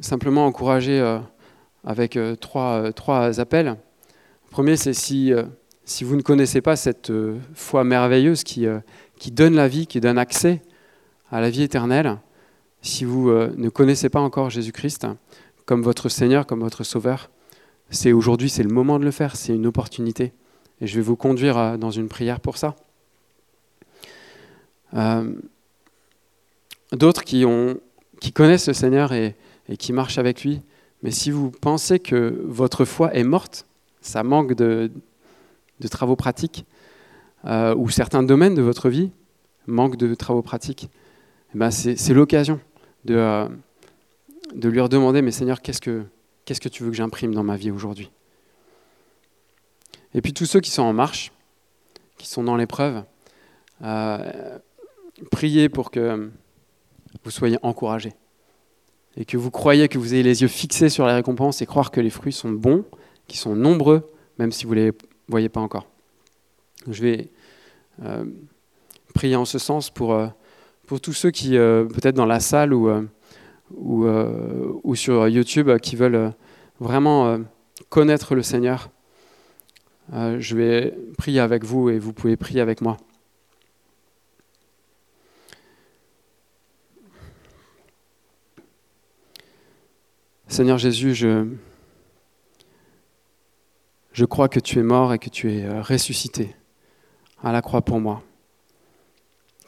[0.00, 1.20] simplement encourager
[1.84, 3.66] avec trois, trois, appels.
[3.66, 5.32] Le premier, c'est si,
[5.84, 7.12] si vous ne connaissez pas cette
[7.54, 8.66] foi merveilleuse qui,
[9.32, 10.62] donne la vie, qui donne accès
[11.30, 12.18] à la vie éternelle,
[12.82, 15.06] si vous ne connaissez pas encore Jésus-Christ
[15.64, 17.30] comme votre Seigneur, comme votre Sauveur,
[17.90, 20.32] c'est aujourd'hui, c'est le moment de le faire, c'est une opportunité.
[20.80, 22.74] Et je vais vous conduire dans une prière pour ça.
[24.94, 25.32] Euh,
[26.92, 27.44] d'autres qui
[28.34, 29.36] connaissent le Seigneur et,
[29.78, 30.60] qui marchent avec lui,
[31.02, 33.66] mais si vous pensez que votre foi est morte,
[34.00, 34.90] ça manque de,
[35.90, 36.64] travaux pratiques,
[37.44, 39.10] euh, ou certains domaines de votre vie
[39.66, 40.88] manquent de travaux pratiques,
[41.54, 42.60] eh ben c'est l'occasion
[43.04, 43.48] de, euh,
[44.54, 46.04] lui redemander, mais Seigneur, qu'est-ce que,
[46.44, 48.10] Qu'est-ce que tu veux que j'imprime dans ma vie aujourd'hui?
[50.14, 51.32] Et puis tous ceux qui sont en marche,
[52.18, 53.04] qui sont dans l'épreuve,
[53.82, 54.58] euh,
[55.30, 56.30] priez pour que
[57.24, 58.12] vous soyez encouragés
[59.16, 61.90] et que vous croyez que vous ayez les yeux fixés sur les récompenses et croire
[61.90, 62.84] que les fruits sont bons,
[63.28, 64.06] qu'ils sont nombreux,
[64.38, 64.92] même si vous ne les
[65.28, 65.86] voyez pas encore.
[66.88, 67.28] Je vais
[68.04, 68.24] euh,
[69.14, 70.28] prier en ce sens pour, euh,
[70.86, 72.88] pour tous ceux qui, peut-être dans la salle ou
[73.76, 76.30] ou, euh, sur YouTube qui veulent euh,
[76.80, 77.38] vraiment euh,
[77.88, 78.90] connaître le Seigneur,
[80.12, 82.98] je vais prier avec vous et vous pouvez prier avec moi.
[90.52, 91.46] Seigneur Jésus, je,
[94.26, 96.54] crois que tu es mort et que tu es ressuscité
[97.42, 98.22] à la croix pour moi,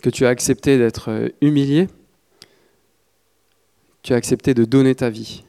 [0.02, 1.88] que tu as accepté d'être humilié
[4.02, 5.42] tu as accepté de donner ta vie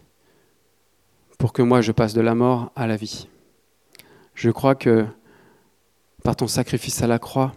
[1.38, 3.28] pour que moi je passe de la mort à la vie.
[4.36, 5.06] Je crois que
[6.24, 7.54] par ton sacrifice à la croix,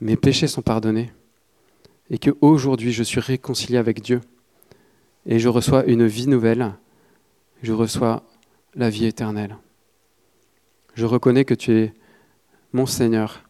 [0.00, 1.10] mes péchés sont pardonnés
[2.10, 4.20] et que aujourd'hui je suis réconcilié avec Dieu
[5.26, 6.74] et je reçois une vie nouvelle,
[7.62, 8.22] je reçois
[8.74, 9.56] la vie éternelle.
[10.94, 11.94] Je reconnais que tu es
[12.72, 13.42] mon Seigneur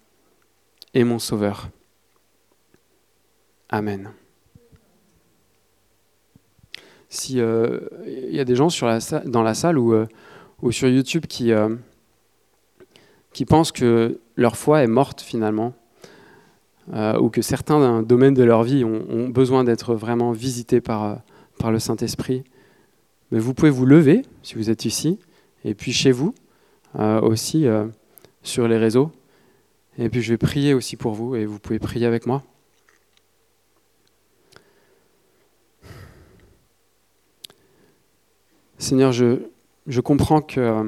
[0.95, 1.69] et mon Sauveur.
[3.69, 4.13] Amen
[7.09, 8.69] s'il y a des gens
[9.25, 10.07] dans la salle ou, euh,
[10.71, 11.75] sur YouTube qui, euh,
[13.33, 15.73] qui pensent que leur foi est morte finalement,
[16.93, 21.22] euh, ou que certains domaines de leur vie ont, besoin d'être vraiment visités par
[21.71, 22.45] le Saint-Esprit,
[23.30, 25.18] mais vous pouvez vous lever si vous êtes ici,
[25.64, 26.34] et puis chez vous
[26.95, 27.67] aussi
[28.42, 29.13] sur les réseaux.
[29.99, 32.42] Et puis je vais prier aussi pour vous, et vous pouvez prier avec moi.
[38.79, 39.41] Seigneur, je,
[39.88, 40.84] je comprends que euh,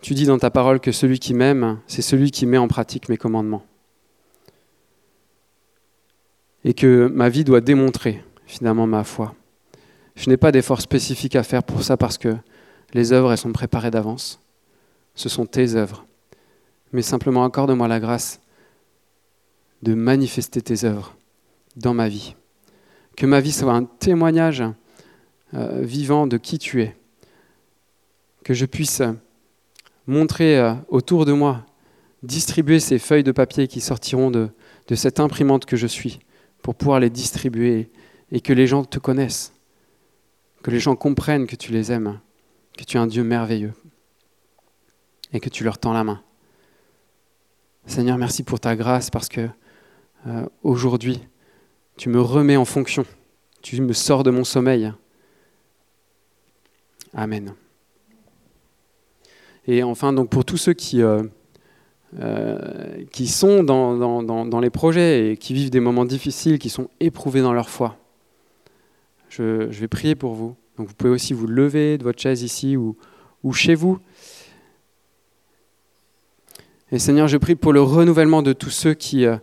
[0.00, 3.08] tu dis dans ta parole que celui qui m'aime, c'est celui qui met en pratique
[3.10, 3.64] mes commandements.
[6.64, 9.34] Et que ma vie doit démontrer finalement ma foi.
[10.14, 12.36] Je n'ai pas d'efforts spécifiques à faire pour ça parce que
[12.92, 14.40] les œuvres, elles sont préparées d'avance.
[15.14, 16.06] Ce sont tes œuvres.
[16.92, 18.40] Mais simplement accorde-moi la grâce
[19.82, 21.16] de manifester tes œuvres
[21.76, 22.36] dans ma vie.
[23.16, 24.62] Que ma vie soit un témoignage
[25.54, 26.96] euh, vivant de qui tu es.
[28.44, 29.02] Que je puisse
[30.06, 31.64] montrer euh, autour de moi,
[32.22, 34.50] distribuer ces feuilles de papier qui sortiront de
[34.94, 36.20] cette imprimante que je suis,
[36.62, 37.90] pour pouvoir les distribuer
[38.32, 39.52] et que les gens te connaissent,
[40.64, 42.18] que les gens comprennent que tu les aimes,
[42.78, 43.74] que tu es un Dieu merveilleux
[45.34, 46.22] et que tu leur tends la main.
[47.84, 49.46] Seigneur, merci pour ta grâce parce que
[50.26, 51.20] euh, aujourd'hui,
[51.98, 53.04] tu me remets en fonction,
[53.60, 54.90] tu me sors de mon sommeil
[57.12, 57.54] Amen.
[59.66, 61.24] Et enfin, donc pour tous ceux qui, euh,
[62.18, 67.52] euh, sont dans, les projets et qui vivent des moments difficiles, qui sont éprouvés dans
[67.52, 67.98] leur foi,
[69.36, 70.56] je, vais prier pour vous.
[70.76, 72.96] Donc vous pouvez aussi vous lever de votre chaise ici ou,
[73.42, 73.98] ou chez vous.
[76.92, 79.36] Et Seigneur, je prie pour le renouvellement de tous ceux qui euh,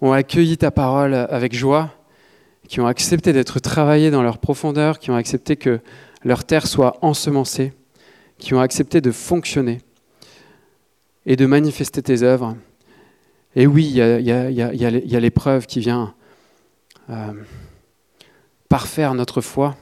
[0.00, 1.92] ont accueilli ta parole avec joie,
[2.68, 5.80] qui ont accepté d'être travaillés dans leur profondeur, qui ont accepté que
[6.22, 7.72] leur terre soit ensemencée,
[8.38, 9.80] qui ont accepté de fonctionner
[11.26, 12.56] et de manifester tes œuvres.
[13.56, 16.14] Et oui, il y a, l'épreuve qui vient
[17.10, 17.32] euh,
[18.74, 19.76] parfaire notre foi.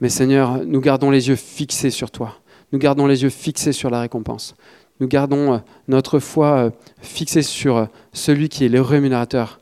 [0.00, 2.40] Mais Seigneur, nous gardons les yeux fixés sur toi.
[2.72, 4.56] Nous gardons les yeux fixés sur la récompense.
[4.98, 6.70] Nous gardons euh, notre foi euh,
[7.00, 9.60] fixée sur celui qui est le rémunérateur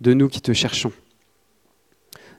[0.00, 0.92] de nous qui te cherchons.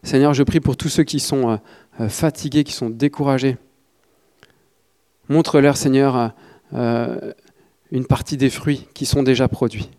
[0.04, 1.60] Seigneur, je prie pour tous ceux qui sont
[2.08, 3.58] fatigués, qui sont découragés.
[5.28, 6.34] Montre-leur, Seigneur,
[6.72, 9.90] une partie des fruits qui sont déjà produits.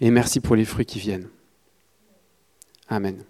[0.00, 1.28] Et merci pour les fruits qui viennent.
[2.88, 3.24] Amen.